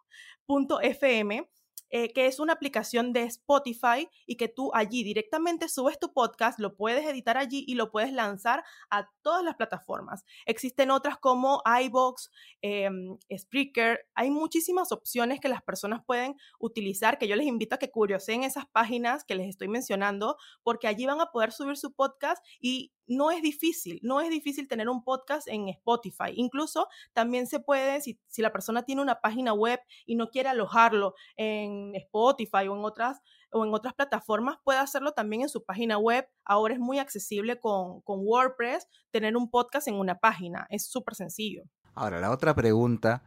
eh, 1.89 2.11
que 2.13 2.27
es 2.27 2.39
una 2.39 2.53
aplicación 2.53 3.13
de 3.13 3.23
Spotify 3.23 4.09
y 4.25 4.35
que 4.35 4.47
tú 4.47 4.71
allí 4.73 5.03
directamente 5.03 5.69
subes 5.69 5.99
tu 5.99 6.13
podcast, 6.13 6.59
lo 6.59 6.75
puedes 6.75 7.05
editar 7.05 7.37
allí 7.37 7.63
y 7.67 7.75
lo 7.75 7.91
puedes 7.91 8.11
lanzar 8.11 8.63
a 8.89 9.09
todas 9.21 9.43
las 9.43 9.55
plataformas. 9.55 10.23
Existen 10.45 10.91
otras 10.91 11.17
como 11.17 11.61
iBox, 11.83 12.31
eh, 12.61 12.89
Spreaker, 13.35 14.07
hay 14.15 14.31
muchísimas 14.31 14.91
opciones 14.91 15.39
que 15.39 15.49
las 15.49 15.61
personas 15.61 16.01
pueden 16.05 16.35
utilizar, 16.59 17.17
que 17.17 17.27
yo 17.27 17.35
les 17.35 17.47
invito 17.47 17.75
a 17.75 17.79
que 17.79 17.91
curioseen 17.91 18.43
esas 18.43 18.65
páginas 18.67 19.23
que 19.23 19.35
les 19.35 19.47
estoy 19.47 19.67
mencionando, 19.67 20.37
porque 20.63 20.87
allí 20.87 21.05
van 21.05 21.21
a 21.21 21.31
poder 21.31 21.51
subir 21.51 21.77
su 21.77 21.93
podcast 21.93 22.43
y 22.59 22.91
no 23.07 23.31
es 23.31 23.41
difícil, 23.41 23.99
no 24.03 24.21
es 24.21 24.29
difícil 24.29 24.67
tener 24.67 24.89
un 24.89 25.03
podcast 25.03 25.47
en 25.47 25.69
Spotify. 25.69 26.31
Incluso 26.35 26.87
también 27.13 27.47
se 27.47 27.59
puede, 27.59 28.01
si, 28.01 28.19
si, 28.27 28.41
la 28.41 28.51
persona 28.51 28.83
tiene 28.83 29.01
una 29.01 29.21
página 29.21 29.53
web 29.53 29.79
y 30.05 30.15
no 30.15 30.29
quiere 30.29 30.49
alojarlo 30.49 31.15
en 31.35 31.95
Spotify 31.95 32.67
o 32.67 32.75
en 32.75 32.83
otras 32.85 33.21
o 33.51 33.65
en 33.65 33.73
otras 33.73 33.93
plataformas, 33.93 34.57
puede 34.63 34.79
hacerlo 34.79 35.13
también 35.13 35.43
en 35.43 35.49
su 35.49 35.63
página 35.63 35.97
web. 35.97 36.27
Ahora 36.43 36.73
es 36.73 36.79
muy 36.79 36.99
accesible 36.99 37.59
con, 37.59 38.01
con 38.01 38.19
WordPress 38.21 38.87
tener 39.11 39.37
un 39.37 39.49
podcast 39.49 39.87
en 39.87 39.95
una 39.95 40.19
página. 40.19 40.67
Es 40.69 40.85
súper 40.87 41.15
sencillo. 41.15 41.63
Ahora, 41.93 42.19
la 42.19 42.29
otra 42.31 42.53
pregunta, 42.53 43.23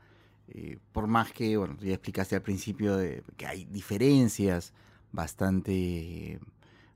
eh, 0.49 0.78
por 0.92 1.06
más 1.06 1.32
que, 1.32 1.56
bueno, 1.56 1.76
ya 1.80 1.92
explicaste 1.92 2.37
al 2.37 2.42
principio 2.42 2.96
de 2.96 3.25
que 3.37 3.46
hay 3.46 3.64
diferencias 3.64 4.75
bastante, 5.10 6.38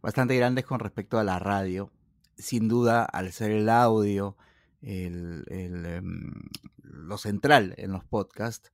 bastante 0.02 0.36
grandes 0.36 0.64
con 0.64 0.80
respecto 0.80 1.18
a 1.18 1.24
la 1.24 1.38
radio, 1.38 1.90
sin 2.38 2.68
duda, 2.68 3.04
al 3.04 3.32
ser 3.32 3.50
el 3.52 3.68
audio 3.68 4.36
el, 4.84 5.44
em, 5.48 6.32
lo 6.82 7.18
central 7.18 7.74
en 7.78 7.92
los 7.92 8.04
podcasts, 8.04 8.72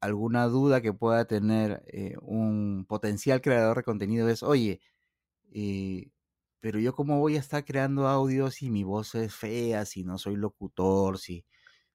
alguna 0.00 0.46
duda 0.46 0.82
que 0.82 0.92
pueda 0.92 1.26
tener 1.26 1.84
eh, 1.88 2.16
un 2.22 2.86
potencial 2.88 3.40
creador 3.42 3.78
de 3.78 3.84
contenido 3.84 4.28
es, 4.28 4.42
oye, 4.42 4.80
eh, 5.52 6.10
pero 6.60 6.80
yo 6.80 6.94
cómo 6.94 7.20
voy 7.20 7.36
a 7.36 7.40
estar 7.40 7.64
creando 7.64 8.08
audio 8.08 8.50
si 8.50 8.70
mi 8.70 8.84
voz 8.84 9.14
es 9.14 9.34
fea, 9.34 9.84
si 9.86 10.04
no 10.04 10.18
soy 10.18 10.36
locutor, 10.36 11.18
si, 11.18 11.44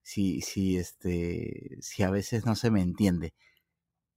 si, 0.03 0.41
si, 0.41 0.77
este, 0.77 1.77
si 1.81 2.03
a 2.03 2.11
veces 2.11 2.45
no 2.45 2.55
se 2.55 2.71
me 2.71 2.81
entiende. 2.81 3.33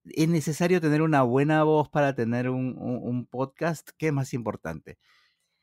¿Es 0.04 0.28
necesario 0.28 0.80
tener 0.80 1.02
una 1.02 1.22
buena 1.22 1.64
voz 1.64 1.88
para 1.90 2.14
tener 2.14 2.50
un, 2.50 2.76
un 2.78 3.26
podcast? 3.26 3.90
¿Qué 3.98 4.08
es 4.08 4.12
más 4.12 4.34
importante? 4.34 4.98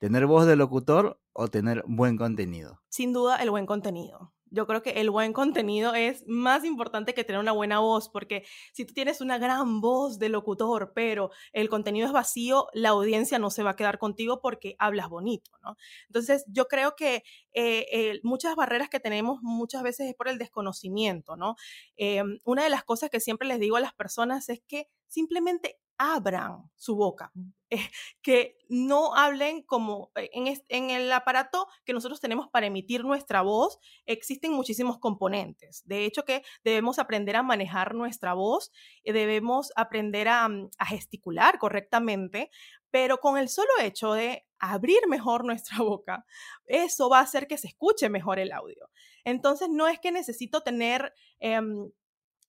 ¿Tener 0.01 0.25
voz 0.25 0.47
de 0.47 0.55
locutor 0.55 1.21
o 1.31 1.47
tener 1.47 1.83
buen 1.85 2.17
contenido? 2.17 2.81
Sin 2.89 3.13
duda, 3.13 3.35
el 3.35 3.51
buen 3.51 3.67
contenido. 3.67 4.33
Yo 4.49 4.65
creo 4.65 4.81
que 4.81 4.99
el 4.99 5.11
buen 5.11 5.31
contenido 5.31 5.93
es 5.93 6.23
más 6.25 6.65
importante 6.65 7.13
que 7.13 7.23
tener 7.23 7.39
una 7.39 7.51
buena 7.51 7.81
voz, 7.81 8.09
porque 8.09 8.43
si 8.73 8.83
tú 8.83 8.95
tienes 8.95 9.21
una 9.21 9.37
gran 9.37 9.79
voz 9.79 10.17
de 10.17 10.29
locutor, 10.29 10.93
pero 10.95 11.29
el 11.53 11.69
contenido 11.69 12.07
es 12.07 12.13
vacío, 12.13 12.65
la 12.73 12.89
audiencia 12.89 13.37
no 13.37 13.51
se 13.51 13.61
va 13.61 13.69
a 13.69 13.75
quedar 13.75 13.99
contigo 13.99 14.41
porque 14.41 14.75
hablas 14.79 15.07
bonito, 15.07 15.51
¿no? 15.61 15.77
Entonces, 16.07 16.45
yo 16.47 16.67
creo 16.67 16.95
que 16.95 17.23
eh, 17.53 18.19
muchas 18.23 18.55
barreras 18.55 18.89
que 18.89 18.99
tenemos 18.99 19.43
muchas 19.43 19.83
veces 19.83 20.09
es 20.09 20.15
por 20.15 20.29
el 20.29 20.39
desconocimiento, 20.39 21.35
¿no? 21.37 21.57
Em, 21.95 22.39
una 22.43 22.63
de 22.63 22.71
las 22.71 22.83
cosas 22.83 23.11
que 23.11 23.19
siempre 23.19 23.47
les 23.47 23.59
digo 23.59 23.75
a 23.75 23.81
las 23.81 23.93
personas 23.93 24.49
es 24.49 24.63
que 24.67 24.87
simplemente 25.05 25.79
abran 26.01 26.63
su 26.75 26.95
boca, 26.95 27.31
eh, 27.69 27.77
que 28.23 28.57
no 28.69 29.13
hablen 29.15 29.61
como 29.61 30.11
eh, 30.15 30.31
en, 30.67 30.89
el 30.89 31.11
aparato 31.11 31.67
que 31.85 31.93
nosotros 31.93 32.19
tenemos 32.19 32.47
para 32.49 32.65
emitir 32.65 33.03
nuestra 33.03 33.43
voz, 33.43 33.77
existen 34.07 34.51
muchísimos 34.51 34.97
componentes. 34.97 35.83
De 35.85 36.05
hecho, 36.05 36.23
que 36.23 36.41
debemos 36.63 36.97
aprender 36.97 37.35
a 37.35 37.43
manejar 37.43 37.93
nuestra 37.93 38.33
voz, 38.33 38.71
eh, 39.03 39.13
debemos 39.13 39.71
aprender 39.75 40.27
a, 40.27 40.49
mm, 40.49 40.69
a 40.79 40.85
gesticular 40.87 41.59
correctamente, 41.59 42.49
pero 42.89 43.19
con 43.19 43.37
el 43.37 43.47
solo 43.47 43.69
hecho 43.79 44.13
de 44.13 44.47
abrir 44.57 45.07
mejor 45.07 45.45
nuestra 45.45 45.77
boca, 45.83 46.25
eso 46.65 47.09
va 47.09 47.19
a 47.19 47.23
hacer 47.23 47.45
que 47.45 47.59
se 47.59 47.67
escuche 47.67 48.09
mejor 48.09 48.39
el 48.39 48.51
audio. 48.51 48.89
Entonces, 49.23 49.69
no 49.69 49.87
es 49.87 49.99
que 49.99 50.11
necesito 50.11 50.61
tener 50.61 51.13
em, 51.39 51.91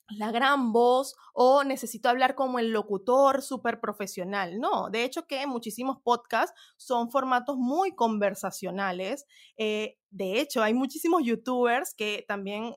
la 0.08 0.30
gran 0.30 0.72
voz 0.72 1.14
o 1.34 1.64
necesito 1.64 2.08
hablar 2.08 2.34
como 2.34 2.58
el 2.58 2.70
locutor 2.70 3.42
súper 3.42 3.80
profesional. 3.80 4.58
No, 4.60 4.90
de 4.90 5.04
hecho 5.04 5.26
que 5.26 5.46
muchísimos 5.46 5.98
podcasts 6.02 6.58
son 6.76 7.10
formatos 7.10 7.56
muy 7.56 7.94
conversacionales. 7.94 9.24
Eh, 9.56 9.96
de 10.10 10.40
hecho, 10.40 10.62
hay 10.62 10.74
muchísimos 10.74 11.22
youtubers 11.24 11.94
que 11.94 12.24
también 12.28 12.74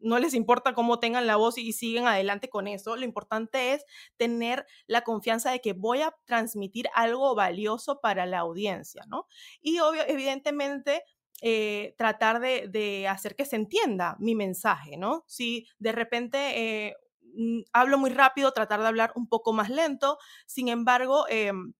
no 0.00 0.18
les 0.18 0.34
importa 0.34 0.74
cómo 0.74 0.98
tengan 0.98 1.26
la 1.26 1.36
voz 1.36 1.58
y 1.58 1.72
siguen 1.72 2.06
adelante 2.06 2.48
con 2.48 2.66
eso. 2.66 2.96
Lo 2.96 3.04
importante 3.04 3.74
es 3.74 3.84
tener 4.16 4.66
la 4.86 5.02
confianza 5.02 5.50
de 5.50 5.60
que 5.60 5.74
voy 5.74 6.00
a 6.00 6.14
transmitir 6.24 6.88
algo 6.94 7.34
valioso 7.34 8.00
para 8.00 8.26
la 8.26 8.38
audiencia, 8.38 9.04
¿no? 9.08 9.26
Y 9.60 9.78
obvio, 9.80 10.02
evidentemente 10.06 11.02
eh, 11.42 11.94
tratar 11.96 12.40
de, 12.40 13.06
hacer 13.08 13.36
que 13.36 13.44
se 13.44 13.56
entienda 13.56 14.16
mi 14.18 14.34
mensaje, 14.34 14.96
¿no? 14.96 15.24
Si 15.26 15.66
de 15.78 15.92
repente 15.92 16.88
eh, 16.88 16.96
mm, 17.34 17.60
hablo 17.72 17.98
muy 17.98 18.10
rápido, 18.10 18.52
tratar 18.52 18.80
de 18.80 18.88
hablar 18.88 19.12
un 19.16 19.28
poco 19.28 19.52
más 19.52 19.70
lento, 19.70 20.18
sin 20.46 20.68
embargo, 20.68 21.26
em, 21.28 21.72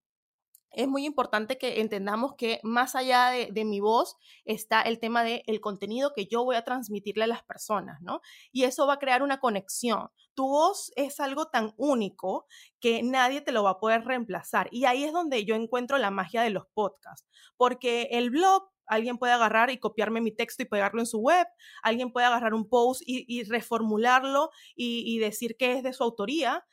es 0.71 0.87
muy 0.87 1.05
importante 1.05 1.57
que 1.57 1.81
entendamos 1.81 2.35
que 2.35 2.59
más 2.63 2.95
allá 2.95 3.29
de, 3.29 3.65
mi 3.65 3.79
voz 3.79 4.15
está 4.45 4.81
el 4.81 4.99
tema 4.99 5.23
del 5.23 5.43
el 5.45 5.59
contenido 5.59 6.13
que 6.15 6.27
yo 6.27 6.43
voy 6.43 6.55
a 6.55 6.63
transmitirle 6.63 7.25
a 7.25 7.27
las 7.27 7.43
personas, 7.43 8.01
¿no? 8.01 8.21
Y 8.51 8.63
eso 8.63 8.87
va 8.87 8.93
a 8.93 8.99
crear 8.99 9.21
una 9.21 9.39
conexión. 9.39 10.09
Tu 10.33 10.47
voz 10.47 10.91
es 10.95 11.19
algo 11.19 11.47
tan 11.47 11.73
único 11.77 12.45
que 12.79 13.03
nadie 13.03 13.41
te 13.41 13.51
lo 13.51 13.63
va 13.63 13.71
a 13.71 13.79
poder 13.79 14.05
reemplazar. 14.05 14.69
Y 14.71 14.85
ahí 14.85 15.03
es 15.03 15.11
donde 15.11 15.43
yo 15.45 15.55
encuentro 15.55 15.97
la 15.97 16.11
magia 16.11 16.41
de 16.41 16.51
los 16.51 16.67
podcasts, 16.73 17.27
porque 17.57 18.07
el 18.11 18.29
blog 18.29 18.71
alguien 18.87 19.17
puede 19.17 19.33
agarrar 19.33 19.69
y 19.69 19.77
copiarme 19.77 20.21
mi 20.21 20.31
texto 20.31 20.63
y 20.63 20.65
pegarlo 20.65 20.99
en 21.01 21.05
su 21.05 21.19
web, 21.19 21.47
alguien 21.83 22.11
puede 22.11 22.27
agarrar 22.27 22.53
un 22.53 22.67
post 22.67 23.01
y, 23.05 23.43
reformularlo 23.43 24.49
y, 24.75 25.17
decir 25.19 25.55
que 25.57 25.73
es 25.73 25.83
de 25.83 25.93
su 25.93 26.03
autoría, 26.03 26.65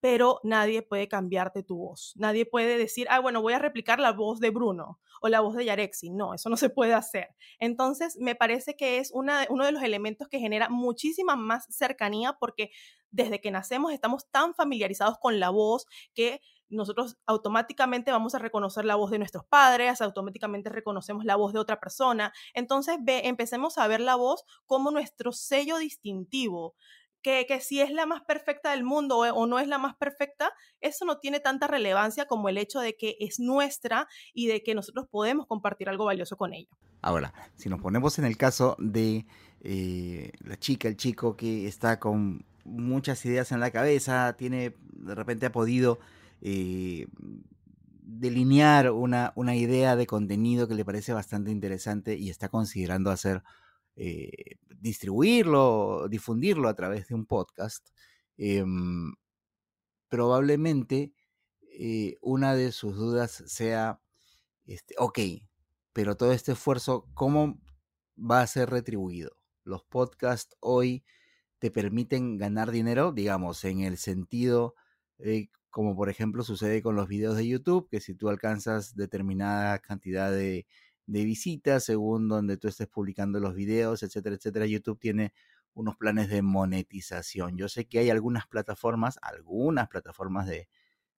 pero 0.00 0.40
nadie 0.42 0.82
puede 0.82 1.08
cambiarte 1.08 1.62
tu 1.62 1.78
voz. 1.78 2.12
Nadie 2.16 2.44
puede 2.44 2.76
decir, 2.76 3.06
ah, 3.08 3.20
bueno, 3.20 3.40
voy 3.40 3.54
a 3.54 3.58
replicar 3.58 4.00
la 4.00 4.12
voz 4.12 4.38
de 4.38 4.50
Bruno 4.50 5.00
o 5.22 5.28
la 5.28 5.40
voz 5.40 5.56
de 5.56 5.64
Yarexi. 5.64 6.10
No, 6.10 6.34
eso 6.34 6.50
no 6.50 6.58
se 6.58 6.68
puede 6.68 6.92
hacer. 6.92 7.28
Entonces, 7.58 8.18
me 8.20 8.34
parece 8.34 8.76
que 8.76 8.98
es 8.98 9.10
una, 9.12 9.46
uno 9.48 9.64
de 9.64 9.72
los 9.72 9.82
elementos 9.82 10.28
que 10.28 10.38
genera 10.38 10.68
muchísima 10.68 11.36
más 11.36 11.66
cercanía 11.74 12.36
porque 12.38 12.70
desde 13.10 13.40
que 13.40 13.50
nacemos 13.50 13.92
estamos 13.92 14.28
tan 14.30 14.54
familiarizados 14.54 15.16
con 15.18 15.40
la 15.40 15.48
voz 15.48 15.86
que 16.14 16.42
nosotros 16.68 17.16
automáticamente 17.26 18.10
vamos 18.10 18.34
a 18.34 18.38
reconocer 18.38 18.84
la 18.84 18.96
voz 18.96 19.10
de 19.10 19.18
nuestros 19.18 19.44
padres, 19.44 20.00
automáticamente 20.00 20.70
reconocemos 20.70 21.24
la 21.24 21.36
voz 21.36 21.52
de 21.52 21.58
otra 21.58 21.80
persona. 21.80 22.32
Entonces, 22.54 22.96
ve, 23.00 23.22
empecemos 23.24 23.78
a 23.78 23.86
ver 23.86 24.00
la 24.00 24.16
voz 24.16 24.44
como 24.66 24.90
nuestro 24.90 25.32
sello 25.32 25.78
distintivo. 25.78 26.74
Que, 27.22 27.46
que, 27.46 27.58
si 27.60 27.80
es 27.80 27.90
la 27.90 28.04
más 28.04 28.22
perfecta 28.22 28.72
del 28.72 28.84
mundo 28.84 29.16
o, 29.16 29.26
o, 29.26 29.46
no 29.46 29.58
es 29.58 29.66
la 29.66 29.78
más 29.78 29.96
perfecta, 29.96 30.52
eso 30.82 31.06
no 31.06 31.20
tiene 31.20 31.40
tanta 31.40 31.66
relevancia 31.66 32.26
como 32.26 32.50
el 32.50 32.58
hecho 32.58 32.80
de 32.80 32.96
que 32.98 33.16
es 33.18 33.40
nuestra 33.40 34.06
y 34.34 34.46
de 34.46 34.62
que 34.62 34.74
nosotros 34.74 35.06
podemos 35.10 35.46
compartir 35.46 35.88
algo 35.88 36.04
valioso 36.04 36.36
con 36.36 36.52
ella. 36.52 36.68
Ahora, 37.00 37.32
si 37.54 37.70
nos 37.70 37.80
ponemos 37.80 38.18
en 38.18 38.26
el 38.26 38.36
caso 38.36 38.76
de 38.78 39.24
eh, 39.62 40.32
la 40.40 40.58
chica, 40.58 40.88
el 40.88 40.98
chico 40.98 41.36
que 41.36 41.66
está 41.66 41.98
con 41.98 42.44
muchas 42.64 43.24
ideas 43.24 43.52
en 43.52 43.60
la 43.60 43.70
cabeza, 43.70 44.34
tiene, 44.38 44.74
de 44.92 45.14
repente 45.14 45.46
ha 45.46 45.52
podido 45.52 45.98
eh, 46.46 47.06
delinear 48.02 48.90
una, 48.90 49.32
una, 49.34 49.56
idea 49.56 49.96
de 49.96 50.06
contenido 50.06 50.68
que 50.68 50.74
le 50.74 50.84
parece 50.84 51.14
bastante 51.14 51.50
interesante 51.50 52.18
y 52.18 52.28
está 52.28 52.50
considerando 52.50 53.10
hacer, 53.10 53.42
eh, 53.96 54.58
distribuirlo, 54.78 56.06
difundirlo 56.10 56.68
a 56.68 56.74
través 56.74 57.08
de 57.08 57.14
un 57.14 57.24
podcast, 57.24 57.88
em, 58.36 59.14
probablemente 60.08 61.14
eh, 61.62 62.18
una 62.20 62.54
de 62.54 62.72
sus 62.72 62.94
dudas 62.94 63.42
sea, 63.46 64.02
este, 64.66 64.94
ok, 64.98 65.18
pero 65.94 66.14
todo 66.16 66.32
este 66.32 66.52
esfuerzo, 66.52 67.08
¿cómo 67.14 67.58
va 68.18 68.42
a 68.42 68.46
ser 68.46 68.68
retribuido? 68.68 69.34
Los 69.64 69.82
podcasts 69.84 70.54
hoy 70.60 71.04
te 71.58 71.70
permiten 71.70 72.36
ganar 72.36 72.70
dinero, 72.70 73.12
digamos, 73.12 73.64
en 73.64 73.80
el 73.80 73.96
sentido 73.96 74.74
como 75.74 75.96
por 75.96 76.08
ejemplo 76.08 76.44
sucede 76.44 76.82
con 76.82 76.94
los 76.94 77.08
videos 77.08 77.36
de 77.36 77.48
YouTube, 77.48 77.88
que 77.90 78.00
si 78.00 78.14
tú 78.14 78.28
alcanzas 78.28 78.94
determinada 78.94 79.80
cantidad 79.80 80.30
de, 80.30 80.68
visitas 81.08 81.82
según 81.82 82.28
donde 82.28 82.56
tú 82.56 82.68
estés 82.68 82.86
publicando 82.86 83.40
los 83.40 83.56
videos, 83.56 84.04
etcétera, 84.04 84.36
etcétera, 84.36 84.66
YouTube 84.66 85.00
tiene 85.00 85.34
unos 85.74 85.96
planes 85.96 86.28
de 86.28 86.42
monetización. 86.42 87.58
Yo 87.58 87.68
sé 87.68 87.88
que 87.88 87.98
hay 87.98 88.10
algunas 88.10 88.46
plataformas, 88.46 89.18
algunas 89.20 89.88
plataformas 89.88 90.46
de, 90.46 90.68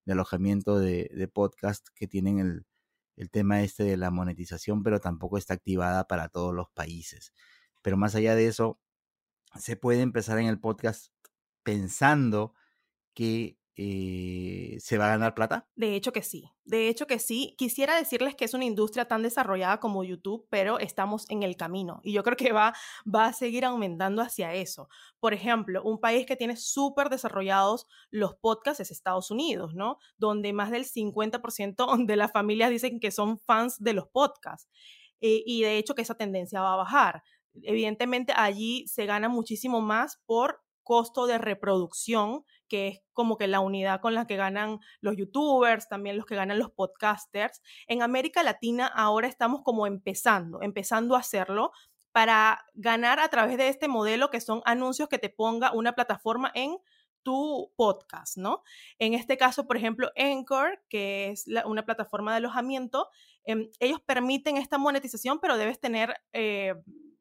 alojamiento 0.07 0.79
de, 0.79 1.29
podcast 1.31 1.89
que 1.93 2.07
tienen 2.07 2.39
el, 2.39 2.65
el 3.15 3.29
tema 3.29 3.61
este 3.61 3.83
de 3.83 3.95
la 3.95 4.09
monetización, 4.09 4.81
pero 4.81 4.99
tampoco 4.99 5.37
está 5.37 5.53
activada 5.53 6.07
para 6.07 6.29
todos 6.29 6.55
los 6.55 6.67
países. 6.71 7.31
Pero 7.83 7.95
más 7.95 8.15
allá 8.15 8.33
de 8.33 8.47
eso, 8.47 8.79
se 9.53 9.75
puede 9.75 10.01
empezar 10.01 10.39
en 10.39 10.47
el 10.47 10.59
podcast 10.59 11.11
pensando 11.61 12.55
que 13.13 13.59
eh, 13.79 14.77
se 14.79 14.97
va 14.97 15.05
a 15.05 15.09
ganar 15.09 15.35
plata? 15.35 15.67
De 15.75 15.95
hecho 15.95 16.11
que 16.11 16.23
sí, 16.23 16.51
de 16.65 16.89
hecho 16.89 17.05
que 17.05 17.19
sí. 17.19 17.53
Quisiera 17.59 17.95
decirles 17.95 18.35
que 18.35 18.45
es 18.45 18.55
una 18.55 18.65
industria 18.65 19.05
tan 19.05 19.21
desarrollada 19.21 19.79
como 19.79 20.03
YouTube, 20.03 20.47
pero 20.49 20.79
estamos 20.79 21.29
en 21.29 21.43
el 21.43 21.55
camino 21.55 22.01
y 22.03 22.13
yo 22.13 22.23
creo 22.23 22.35
que 22.35 22.51
va, 22.51 22.73
va 23.05 23.27
a 23.27 23.33
seguir 23.33 23.65
aumentando 23.65 24.23
hacia 24.23 24.55
eso. 24.55 24.89
Por 25.19 25.35
ejemplo, 25.35 25.83
un 25.83 25.99
país 25.99 26.25
que 26.25 26.35
tiene 26.35 26.55
súper 26.55 27.09
desarrollados 27.09 27.85
los 28.09 28.35
podcasts 28.35 28.79
es 28.79 28.89
Estados 28.89 29.29
Unidos, 29.29 29.75
¿no? 29.75 29.99
Donde 30.17 30.53
más 30.53 30.71
del 30.71 30.85
50% 30.85 32.05
de 32.07 32.15
las 32.15 32.31
familias 32.31 32.71
dicen 32.71 32.99
que 32.99 33.11
son 33.11 33.37
fans 33.37 33.77
de 33.79 33.93
los 33.93 34.07
podcasts. 34.07 34.67
Eh, 35.21 35.43
y 35.45 35.61
de 35.61 35.77
hecho 35.77 35.93
que 35.93 36.01
esa 36.01 36.15
tendencia 36.15 36.61
va 36.61 36.73
a 36.73 36.77
bajar. 36.77 37.23
Evidentemente 37.53 38.33
allí 38.35 38.87
se 38.87 39.05
gana 39.05 39.29
muchísimo 39.29 39.81
más 39.81 40.19
por 40.25 40.61
costo 40.87 41.27
de 41.27 41.37
reproducción, 41.37 42.45
que 42.67 42.87
es 42.87 43.01
como 43.13 43.37
que 43.37 43.47
la 43.47 43.59
unidad 43.59 44.01
con 44.01 44.13
la 44.13 44.27
que 44.27 44.35
ganan 44.35 44.79
los 45.01 45.15
youtubers, 45.17 45.87
también 45.87 46.17
los 46.17 46.25
que 46.25 46.35
ganan 46.35 46.59
los 46.59 46.71
podcasters. 46.71 47.61
En 47.87 48.01
América 48.01 48.43
Latina 48.43 48.87
ahora 48.87 49.27
estamos 49.27 49.61
como 49.63 49.87
empezando, 49.87 50.61
empezando 50.61 51.15
a 51.15 51.19
hacerlo 51.19 51.71
para 52.11 52.65
ganar 52.73 53.19
a 53.19 53.29
través 53.29 53.57
de 53.57 53.69
este 53.69 53.87
modelo 53.87 54.29
que 54.29 54.41
son 54.41 54.61
anuncios 54.65 55.07
que 55.07 55.19
te 55.19 55.29
ponga 55.29 55.71
una 55.71 55.93
plataforma 55.93 56.51
en 56.55 56.77
tu 57.27 57.73
podcast, 57.75 58.37
¿no? 58.37 58.63
En 58.99 59.13
este 59.13 59.37
caso, 59.37 59.67
por 59.67 59.75
ejemplo, 59.75 60.09
Anchor, 60.15 60.81
que 60.87 61.29
es 61.29 61.45
una 61.65 61.85
plataforma 61.85 62.31
de 62.31 62.37
alojamiento, 62.37 63.09
em, 63.43 63.69
ellos 63.79 63.99
permiten 63.99 64.55
esta 64.55 64.77
monetización, 64.77 65.39
pero 65.39 65.57
debes 65.57 65.79
tener 65.79 66.15
eh, 66.31 66.73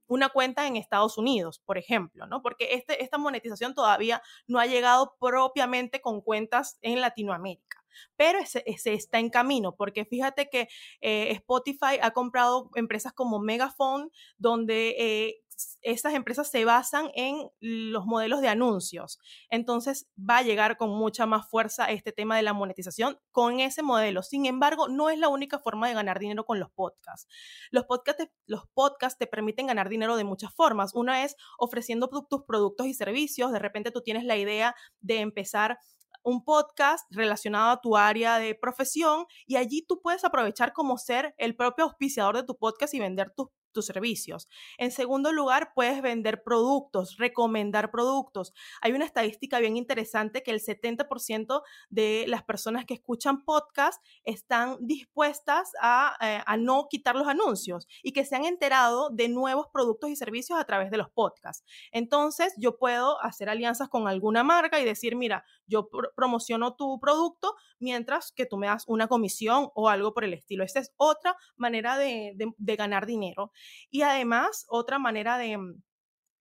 una 0.06 0.28
cuenta 0.28 0.66
en 0.66 0.76
Estados 0.76 1.18
Unidos, 1.18 1.60
por 1.64 1.78
ejemplo, 1.78 2.26
¿no? 2.26 2.42
Porque 2.42 2.74
este, 2.74 3.02
esta 3.02 3.18
monetización 3.18 3.74
todavía 3.74 4.22
no 4.46 4.58
ha 4.58 4.66
llegado 4.66 5.16
propiamente 5.20 6.00
con 6.00 6.20
cuentas 6.20 6.78
en 6.82 7.00
Latinoamérica 7.00 7.86
pero 8.16 8.38
se, 8.44 8.62
está 8.66 9.18
en 9.18 9.30
camino, 9.30 9.74
porque 9.76 10.04
fíjate 10.04 10.48
que 10.48 10.68
eh, 11.00 11.30
Spotify 11.32 11.98
ha 12.00 12.10
comprado 12.10 12.70
empresas 12.74 13.12
como 13.12 13.38
Megaphone, 13.40 14.10
donde 14.38 14.94
eh, 14.98 15.42
estas 15.82 16.14
empresas 16.14 16.50
se 16.50 16.64
basan 16.64 17.10
en 17.14 17.48
los 17.60 18.06
modelos 18.06 18.40
de 18.40 18.48
anuncios. 18.48 19.18
Entonces 19.50 20.08
va 20.18 20.38
a 20.38 20.42
llegar 20.42 20.76
con 20.76 20.90
mucha 20.90 21.26
más 21.26 21.48
fuerza 21.48 21.86
este 21.86 22.12
tema 22.12 22.36
de 22.36 22.42
la 22.42 22.52
monetización 22.52 23.18
con 23.30 23.60
ese 23.60 23.82
modelo. 23.82 24.22
Sin 24.22 24.46
embargo, 24.46 24.88
no 24.88 25.10
es 25.10 25.18
la 25.18 25.28
única 25.28 25.58
forma 25.58 25.88
de 25.88 25.94
ganar 25.94 26.18
dinero 26.18 26.44
con 26.44 26.60
los 26.60 26.70
podcasts. 26.70 27.26
Los 27.70 27.84
podcasts, 27.84 28.28
los 28.46 28.66
podcasts 28.74 29.18
te 29.18 29.26
permiten 29.26 29.66
ganar 29.66 29.88
dinero 29.88 30.16
de 30.16 30.24
muchas 30.24 30.54
formas. 30.54 30.94
Una 30.94 31.24
es 31.24 31.36
ofreciendo 31.58 32.08
tus 32.08 32.44
productos 32.44 32.86
y 32.86 32.94
servicios. 32.94 33.52
De 33.52 33.58
repente 33.58 33.90
tú 33.90 34.02
tienes 34.02 34.24
la 34.24 34.36
idea 34.36 34.74
de 35.00 35.20
empezar 35.20 35.78
un 36.22 36.42
podcast 36.42 37.06
relacionado 37.10 37.70
a 37.70 37.80
tu 37.80 37.96
área 37.96 38.38
de 38.38 38.56
profesión 38.56 39.26
y 39.46 39.56
allí 39.56 39.86
tú 39.86 40.00
puedes 40.02 40.24
aprovechar 40.24 40.72
como 40.72 40.98
ser 40.98 41.34
el 41.38 41.54
propio 41.54 41.84
auspiciador 41.84 42.36
de 42.36 42.42
tu 42.42 42.56
podcast 42.56 42.94
y 42.94 42.98
vender 42.98 43.32
tus 43.36 43.46
tus 43.76 43.86
servicios. 43.86 44.48
En 44.78 44.90
segundo 44.90 45.32
lugar, 45.32 45.72
puedes 45.74 46.00
vender 46.00 46.42
productos, 46.42 47.18
recomendar 47.18 47.90
productos. 47.90 48.54
Hay 48.80 48.92
una 48.92 49.04
estadística 49.04 49.58
bien 49.58 49.76
interesante 49.76 50.42
que 50.42 50.50
el 50.50 50.60
70% 50.60 51.62
de 51.90 52.24
las 52.26 52.42
personas 52.42 52.86
que 52.86 52.94
escuchan 52.94 53.44
podcast 53.44 54.02
están 54.24 54.78
dispuestas 54.80 55.72
a, 55.82 56.16
eh, 56.22 56.42
a, 56.46 56.56
no 56.56 56.88
quitar 56.88 57.16
los 57.16 57.28
anuncios 57.28 57.86
y 58.02 58.12
que 58.12 58.24
se 58.24 58.34
han 58.34 58.46
enterado 58.46 59.10
de 59.10 59.28
nuevos 59.28 59.66
productos 59.70 60.08
y 60.08 60.16
servicios 60.16 60.58
a 60.58 60.64
través 60.64 60.90
de 60.90 60.96
los 60.96 61.10
podcasts. 61.10 61.62
Entonces, 61.92 62.54
yo 62.56 62.78
puedo 62.78 63.22
hacer 63.22 63.50
alianzas 63.50 63.90
con 63.90 64.08
alguna 64.08 64.42
marca 64.42 64.80
y 64.80 64.86
decir, 64.86 65.16
mira, 65.16 65.44
yo 65.66 65.90
promociono 66.16 66.76
tu 66.76 66.98
producto 66.98 67.54
mientras 67.78 68.32
que 68.32 68.46
tú 68.46 68.56
me 68.56 68.68
das 68.68 68.84
una 68.86 69.06
comisión 69.06 69.68
o 69.74 69.90
algo 69.90 70.14
por 70.14 70.24
el 70.24 70.32
estilo. 70.32 70.64
Esta 70.64 70.80
es 70.80 70.94
otra 70.96 71.36
manera 71.56 71.98
de 71.98 72.34
ganar 72.76 73.04
dinero. 73.04 73.52
Y 73.90 74.02
además, 74.02 74.66
otra 74.68 74.98
manera 74.98 75.38
mm, 75.38 75.82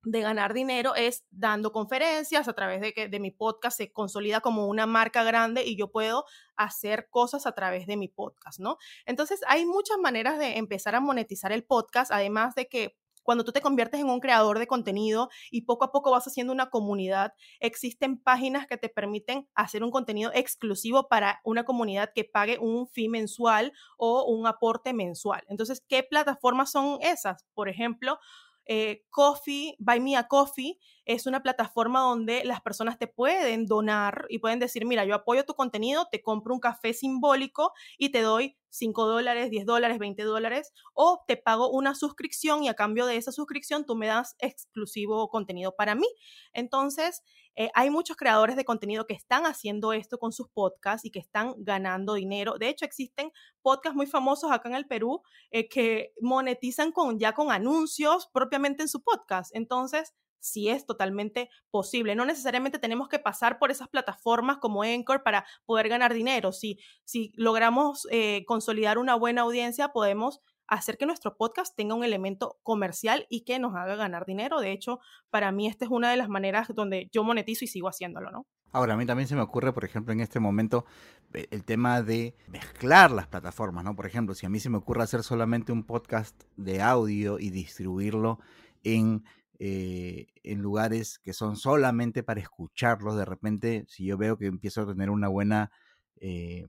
de, 0.04 0.22
ganar 0.22 0.54
dinero 0.54 0.96
es 0.96 1.26
dando 1.32 1.72
conferencias 1.72 2.48
a 2.48 2.54
través 2.54 2.82
de 2.82 2.94
que 2.94 3.08
de 3.08 3.20
mi 3.20 3.32
podcast 3.32 3.78
se 3.78 3.92
consolida 3.92 4.42
como 4.42 4.68
una 4.68 4.86
marca 4.86 5.24
grande 5.24 5.64
y 5.66 5.78
yo 5.78 5.92
puedo 5.92 6.26
hacer 6.56 7.08
cosas 7.10 7.46
a 7.46 7.54
través 7.54 7.88
de 7.88 7.98
mi 7.98 8.08
podcast, 8.08 8.60
¿no? 8.60 8.78
Entonces, 9.06 9.42
hay 9.48 9.66
muchas 9.66 9.98
maneras 9.98 10.40
de 10.40 10.58
empezar 10.58 10.96
a 10.96 11.00
monetizar 11.00 11.52
el 11.52 11.64
podcast, 11.64 12.12
además 12.12 12.56
de 12.56 12.68
que 12.68 12.96
cuando 13.26 13.44
tú 13.44 13.52
te 13.52 13.60
conviertes 13.62 14.00
en 14.00 14.10
un 14.10 14.22
creador 14.22 14.60
de 14.60 14.68
contenido 14.68 15.30
y 15.52 15.64
poco 15.64 15.84
a 15.84 15.92
poco 15.92 16.12
vas 16.12 16.28
haciendo 16.28 16.54
una 16.54 16.70
comunidad, 16.70 17.34
existen 17.60 18.18
páginas 18.18 18.68
que 18.68 18.78
te 18.78 18.88
permiten 18.88 19.50
hacer 19.56 19.84
un 19.84 19.92
contenido 19.92 20.32
exclusivo 20.34 21.10
para 21.10 21.42
una 21.44 21.66
comunidad 21.66 22.12
que 22.16 22.24
pague 22.24 22.60
un 22.60 22.88
fee 22.88 23.10
mensual 23.10 23.74
o 23.98 24.24
un 24.26 24.48
aporte 24.48 24.94
mensual. 24.94 25.44
Entonces, 25.50 25.84
¿qué 25.90 26.04
plataformas 26.04 26.72
son 26.72 27.00
esas? 27.02 27.44
Por 27.54 27.68
ejemplo, 27.68 28.20
eh, 28.66 29.04
Coffee, 29.10 29.76
Buy 29.80 30.00
Me 30.00 30.18
a 30.18 30.28
Coffee, 30.28 30.80
es 31.06 31.28
una 31.28 31.44
plataforma 31.44 32.02
donde 32.02 32.44
las 32.46 32.62
personas 32.62 32.98
te 32.98 33.08
pueden 33.08 33.66
donar 33.68 34.26
y 34.30 34.40
pueden 34.40 34.60
decir, 34.60 34.86
mira, 34.86 35.06
yo 35.06 35.16
apoyo 35.16 35.46
tu 35.46 35.54
contenido, 35.54 36.08
te 36.12 36.22
compro 36.22 36.54
un 36.54 36.60
café 36.60 36.94
simbólico 36.94 37.74
y 37.98 38.10
te 38.10 38.22
doy 38.22 38.58
5 38.70 39.06
dólares, 39.06 39.50
10 39.50 39.66
dólares, 39.66 40.00
20 40.00 40.24
dólares, 40.24 40.74
o 40.94 41.24
te 41.28 41.38
pago 41.38 41.70
una 41.70 41.96
suscripción 41.96 42.64
y 42.64 42.68
a 42.70 42.74
cambio 42.74 43.06
de 43.06 43.18
esa 43.18 43.32
suscripción 43.32 43.86
tú 43.86 43.96
me 43.96 44.08
das 44.08 44.36
exclusivo 44.40 45.30
contenido 45.30 45.76
para 45.76 45.96
mí. 45.96 46.08
Entonces, 46.52 47.24
eh, 47.56 47.70
hay 47.74 47.90
muchos 47.90 48.18
creadores 48.18 48.56
de 48.56 48.66
contenido 48.66 49.06
que 49.08 49.14
están 49.14 49.46
haciendo 49.46 49.94
esto 49.94 50.18
con 50.18 50.32
sus 50.32 50.50
podcasts 50.50 51.06
y 51.06 51.12
que 51.12 51.20
están 51.20 51.56
ganando 51.58 52.16
dinero. 52.16 52.58
De 52.60 52.70
hecho, 52.70 52.86
existen 52.86 53.32
podcasts 53.62 53.96
muy 53.96 54.08
famosos 54.08 54.52
acá 54.52 54.70
en 54.70 54.76
el 54.76 54.88
Perú 54.88 55.22
eh, 55.52 55.70
que 55.70 56.14
monetizan 56.22 56.92
con, 56.92 57.20
ya 57.20 57.34
con 57.34 57.52
anuncios 57.52 58.28
propiamente 58.34 58.84
en 58.84 58.90
su 58.90 59.02
podcast. 59.02 59.56
Entonces, 59.56 60.14
si 60.46 60.70
es 60.70 60.86
totalmente 60.86 61.50
posible. 61.72 62.16
No 62.16 62.24
necesariamente 62.24 62.78
tenemos 62.78 63.10
que 63.10 63.18
pasar 63.18 63.58
por 63.58 63.72
esas 63.72 63.90
plataformas 63.90 64.58
como 64.58 64.84
Anchor 64.84 65.24
para 65.24 65.46
poder 65.66 65.90
ganar 65.90 66.14
dinero. 66.14 66.52
Si, 66.52 66.78
si 67.04 67.32
logramos 67.36 68.08
eh, 68.12 68.46
consolidar 68.46 69.00
una 69.00 69.16
buena 69.16 69.42
audiencia, 69.42 69.90
podemos 69.90 70.42
hacer 70.68 70.98
que 70.98 71.06
nuestro 71.06 71.38
podcast 71.38 71.76
tenga 71.76 71.96
un 71.96 72.04
elemento 72.04 72.60
comercial 72.64 73.26
y 73.30 73.42
que 73.42 73.60
nos 73.60 73.76
haga 73.76 73.96
ganar 73.96 74.26
dinero. 74.26 74.60
De 74.60 74.72
hecho, 74.72 75.00
para 75.30 75.52
mí 75.52 75.68
esta 75.68 75.86
es 75.86 75.92
una 75.92 76.12
de 76.12 76.18
las 76.18 76.30
maneras 76.30 76.68
donde 76.74 77.10
yo 77.12 77.24
monetizo 77.24 77.66
y 77.66 77.68
sigo 77.68 77.88
haciéndolo, 77.88 78.32
¿no? 78.32 78.48
Ahora, 78.72 78.96
a 78.96 78.98
mí 78.98 79.06
también 79.06 79.28
se 79.28 79.36
me 79.36 79.42
ocurre, 79.42 79.72
por 79.72 79.86
ejemplo, 79.86 80.12
en 80.12 80.20
este 80.20 80.40
momento, 80.40 80.86
eh, 81.34 81.48
el 81.52 81.64
tema 81.64 82.02
de 82.02 82.36
mezclar 82.48 83.12
las 83.12 83.28
plataformas, 83.28 83.86
¿no? 83.86 83.96
Por 83.96 84.06
ejemplo, 84.06 84.36
si 84.36 84.46
a 84.46 84.50
mí 84.50 84.60
se 84.60 84.70
me 84.70 84.78
ocurre 84.78 85.04
hacer 85.04 85.24
solamente 85.24 85.72
un 85.72 85.86
podcast 85.86 86.44
de 86.58 86.82
audio 86.82 87.40
y 87.40 87.52
distribuirlo 87.52 88.40
en 88.84 89.24
eh, 89.58 90.28
en 90.44 90.62
lugares 90.62 91.18
que 91.20 91.32
son 91.32 91.56
solamente 91.56 92.24
para 92.24 92.42
escucharlos. 92.42 93.16
De 93.16 93.24
repente, 93.24 93.86
si 93.88 94.06
yo 94.06 94.18
veo 94.18 94.38
que 94.38 94.48
empiezo 94.48 94.82
a 94.82 94.88
tener 94.88 95.10
una 95.10 95.30
buena, 95.30 95.72
eh, 96.18 96.68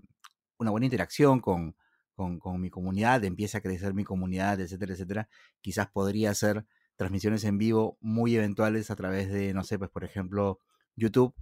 una 0.58 0.70
buena 0.70 0.86
interacción 0.86 1.40
con, 1.40 1.74
con, 2.16 2.60
mi 2.60 2.70
comunidad, 2.70 3.22
empieza 3.24 3.58
a 3.58 3.60
crecer 3.60 3.94
mi 3.94 4.04
comunidad, 4.04 4.60
etcétera, 4.60 4.94
etcétera, 4.94 5.28
quizás 5.60 5.88
podría 5.88 6.30
hacer 6.30 6.66
transmisiones 6.96 7.44
en 7.44 7.58
vivo 7.58 7.98
muy 8.00 8.34
eventuales 8.34 8.90
a 8.90 8.96
través 8.96 9.30
de, 9.30 9.54
no 9.54 9.62
sé, 9.62 9.78
pues 9.78 9.90
por 9.90 10.02
ejemplo, 10.02 10.60
YouTube, 10.96 11.34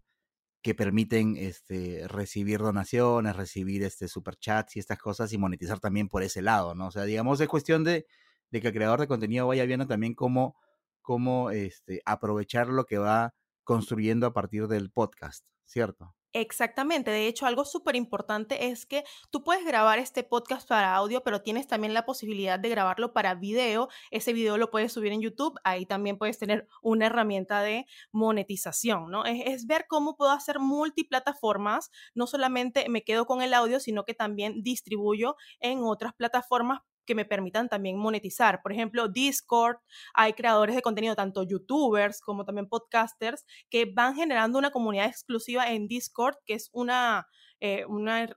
que 0.62 0.74
permiten 0.74 1.36
este, 1.36 2.08
recibir 2.08 2.60
donaciones, 2.60 3.36
recibir 3.36 3.82
este, 3.82 4.08
superchats 4.08 4.76
y 4.76 4.80
estas 4.80 4.98
cosas 4.98 5.32
y 5.32 5.38
monetizar 5.38 5.78
también 5.80 6.08
por 6.08 6.22
ese 6.22 6.42
lado, 6.42 6.74
¿no? 6.74 6.88
O 6.88 6.90
sea, 6.90 7.04
digamos, 7.04 7.40
es 7.40 7.48
cuestión 7.48 7.84
de, 7.84 8.06
de 8.50 8.60
que 8.60 8.68
el 8.68 8.74
creador 8.74 9.00
de 9.00 9.08
contenido 9.08 9.46
vaya 9.46 9.64
viendo 9.64 9.86
también 9.86 10.14
cómo 10.14 10.56
cómo 11.04 11.50
este, 11.50 12.00
aprovechar 12.06 12.68
lo 12.68 12.86
que 12.86 12.96
va 12.96 13.34
construyendo 13.62 14.26
a 14.26 14.32
partir 14.32 14.68
del 14.68 14.90
podcast, 14.90 15.44
¿cierto? 15.66 16.16
Exactamente, 16.36 17.12
de 17.12 17.28
hecho 17.28 17.46
algo 17.46 17.64
súper 17.64 17.94
importante 17.94 18.66
es 18.66 18.86
que 18.86 19.04
tú 19.30 19.44
puedes 19.44 19.64
grabar 19.64 20.00
este 20.00 20.24
podcast 20.24 20.68
para 20.68 20.92
audio, 20.96 21.22
pero 21.22 21.42
tienes 21.42 21.68
también 21.68 21.94
la 21.94 22.04
posibilidad 22.04 22.58
de 22.58 22.70
grabarlo 22.70 23.12
para 23.12 23.36
video. 23.36 23.88
Ese 24.10 24.32
video 24.32 24.58
lo 24.58 24.68
puedes 24.68 24.92
subir 24.92 25.12
en 25.12 25.20
YouTube, 25.20 25.56
ahí 25.62 25.86
también 25.86 26.18
puedes 26.18 26.36
tener 26.36 26.66
una 26.82 27.06
herramienta 27.06 27.62
de 27.62 27.86
monetización, 28.10 29.12
¿no? 29.12 29.24
Es, 29.24 29.42
es 29.46 29.66
ver 29.68 29.86
cómo 29.88 30.16
puedo 30.16 30.32
hacer 30.32 30.58
multiplataformas, 30.58 31.92
no 32.16 32.26
solamente 32.26 32.88
me 32.88 33.04
quedo 33.04 33.26
con 33.26 33.40
el 33.40 33.54
audio, 33.54 33.78
sino 33.78 34.04
que 34.04 34.14
también 34.14 34.64
distribuyo 34.64 35.36
en 35.60 35.84
otras 35.84 36.14
plataformas 36.14 36.80
que 37.04 37.14
me 37.14 37.24
permitan 37.24 37.68
también 37.68 37.96
monetizar. 37.98 38.62
Por 38.62 38.72
ejemplo, 38.72 39.08
Discord, 39.08 39.76
hay 40.14 40.32
creadores 40.32 40.74
de 40.74 40.82
contenido, 40.82 41.14
tanto 41.14 41.42
youtubers 41.42 42.20
como 42.20 42.44
también 42.44 42.68
podcasters, 42.68 43.44
que 43.70 43.86
van 43.86 44.14
generando 44.14 44.58
una 44.58 44.70
comunidad 44.70 45.06
exclusiva 45.06 45.70
en 45.70 45.88
Discord, 45.88 46.36
que 46.46 46.54
es 46.54 46.70
una, 46.72 47.26
eh, 47.60 47.84
una, 47.86 48.34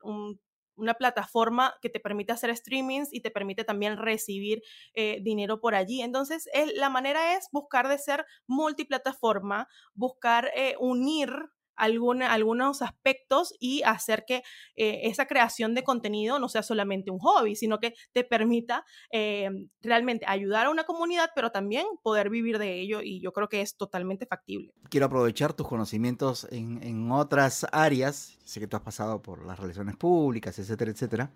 plataforma 0.97 1.73
que 1.82 1.89
te 1.89 1.99
permite 1.99 2.34
hacer 2.34 2.56
streamings 2.56 3.12
y 3.12 3.21
te 3.21 3.32
permite 3.32 3.63
también 3.63 3.97
recibir 3.97 4.62
eh, 4.93 5.19
dinero 5.23 5.60
por 5.60 5.73
allí. 5.73 6.01
Entonces, 6.01 6.47
la 6.75 6.89
manera 6.89 7.36
es 7.36 7.47
buscar 7.51 7.88
de 7.88 7.97
ser 7.97 8.25
multiplataforma, 8.47 9.67
buscar 9.95 10.51
eh, 10.56 10.75
unir 10.80 11.30
algunos 11.78 12.82
aspectos 12.82 13.54
y 13.60 13.84
hacer 13.84 14.26
que 14.28 14.44
eh, 14.76 15.02
esa 15.04 15.28
creación 15.28 15.76
de 15.76 15.84
contenido 15.84 16.40
no 16.40 16.50
sea 16.50 16.63
solamente 16.63 17.12
un 17.12 17.20
hobby, 17.20 17.56
sino 17.56 17.80
que 17.80 17.94
te 18.13 18.24
permita 18.24 18.84
eh, 19.12 19.50
realmente 19.82 20.26
ayudar 20.28 20.66
a 20.66 20.70
una 20.70 20.86
comunidad, 20.86 21.30
pero 21.36 21.52
también 21.52 21.86
poder 22.04 22.30
vivir 22.30 22.58
de 22.60 22.80
ello 22.80 23.02
y 23.02 23.22
yo 23.22 23.32
creo 23.32 23.48
que 23.48 23.62
es 23.62 23.78
totalmente 23.78 24.26
factible. 24.26 24.74
Quiero 24.90 25.06
aprovechar 25.06 25.54
tus 25.54 25.68
conocimientos 25.68 26.48
en, 26.52 26.78
otras 27.12 27.66
áreas, 27.72 28.38
sé 28.44 28.60
que 28.60 28.68
tú 28.68 28.76
has 28.76 28.84
pasado 28.84 29.22
por 29.22 29.46
las 29.46 29.60
relaciones 29.60 29.96
públicas, 29.96 30.58
etcétera, 30.60 30.92
etcétera, 30.92 31.32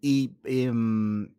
y 0.00 0.36
em, 0.44 1.34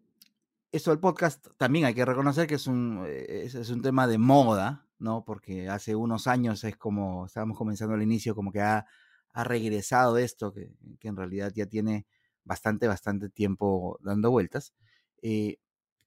eso 0.71 0.91
del 0.91 0.99
podcast 0.99 1.47
también 1.57 1.85
hay 1.85 1.93
que 1.93 2.03
reconocer 2.03 2.47
que 2.47 2.55
es 2.55 2.67
un, 2.67 3.05
es 3.07 3.69
un 3.69 3.81
tema 3.81 4.07
de 4.07 4.17
moda, 4.17 4.84
¿no? 4.99 5.23
Porque 5.25 5.69
hace 5.69 5.95
unos 5.95 6.27
años 6.27 6.63
es 6.63 6.77
como, 6.77 7.25
estábamos 7.25 7.57
comenzando 7.57 7.95
al 7.95 8.03
inicio, 8.03 8.35
como 8.35 8.51
que 8.51 8.61
ha, 8.61 8.85
ha 9.33 9.43
regresado 9.43 10.17
esto, 10.17 10.53
que, 10.53 10.71
que, 10.99 11.07
en 11.07 11.17
realidad 11.17 11.51
ya 11.55 11.65
tiene 11.65 12.07
bastante, 12.43 12.87
bastante 12.87 13.29
tiempo 13.29 13.99
dando 14.01 14.31
vueltas. 14.31 14.73
Eh, 15.21 15.57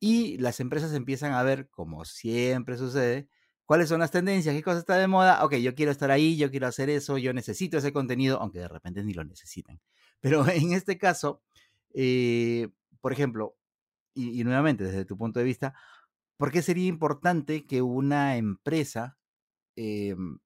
y 0.01 0.39
las 0.39 0.61
empresas 0.61 0.95
empiezan 0.95 1.33
a 1.33 1.43
ver, 1.43 1.69
como 1.71 2.05
siempre 2.05 2.77
sucede, 2.79 3.29
cuáles 3.67 3.89
son 3.89 4.01
las 4.01 4.11
tendencias, 4.11 4.55
qué 4.55 4.63
cosa 4.63 4.79
está 4.79 4.97
de 4.97 5.09
moda. 5.09 5.45
Ok, 5.45 5.57
yo 5.57 5.75
quiero 5.75 5.93
estar 5.93 6.11
ahí, 6.11 6.37
yo 6.37 6.51
quiero 6.51 6.67
hacer 6.67 6.89
eso, 6.89 7.19
yo 7.19 7.33
necesito 7.35 7.79
ese 7.79 7.93
contenido, 7.93 8.41
aunque 8.41 8.61
de 8.61 8.69
repente 8.69 9.05
ni 9.05 9.13
lo 9.13 9.25
necesitan. 9.25 9.81
Pero 10.21 10.49
en 10.49 10.73
este 10.73 10.99
caso, 10.99 11.43
eh, 11.95 12.69
por 13.01 13.13
ejemplo, 13.13 13.57
y, 14.15 14.41
y, 14.41 14.45
nuevamente 14.45 14.85
desde 14.85 15.05
tu 15.05 15.17
punto 15.17 15.39
de 15.39 15.45
vista, 15.45 15.75
¿por 16.39 16.53
qué 16.53 16.63
sería 16.63 16.87
importante 16.87 17.67
que 17.67 17.83
una 17.83 18.37
empresa 18.37 19.19
em, 19.77 20.39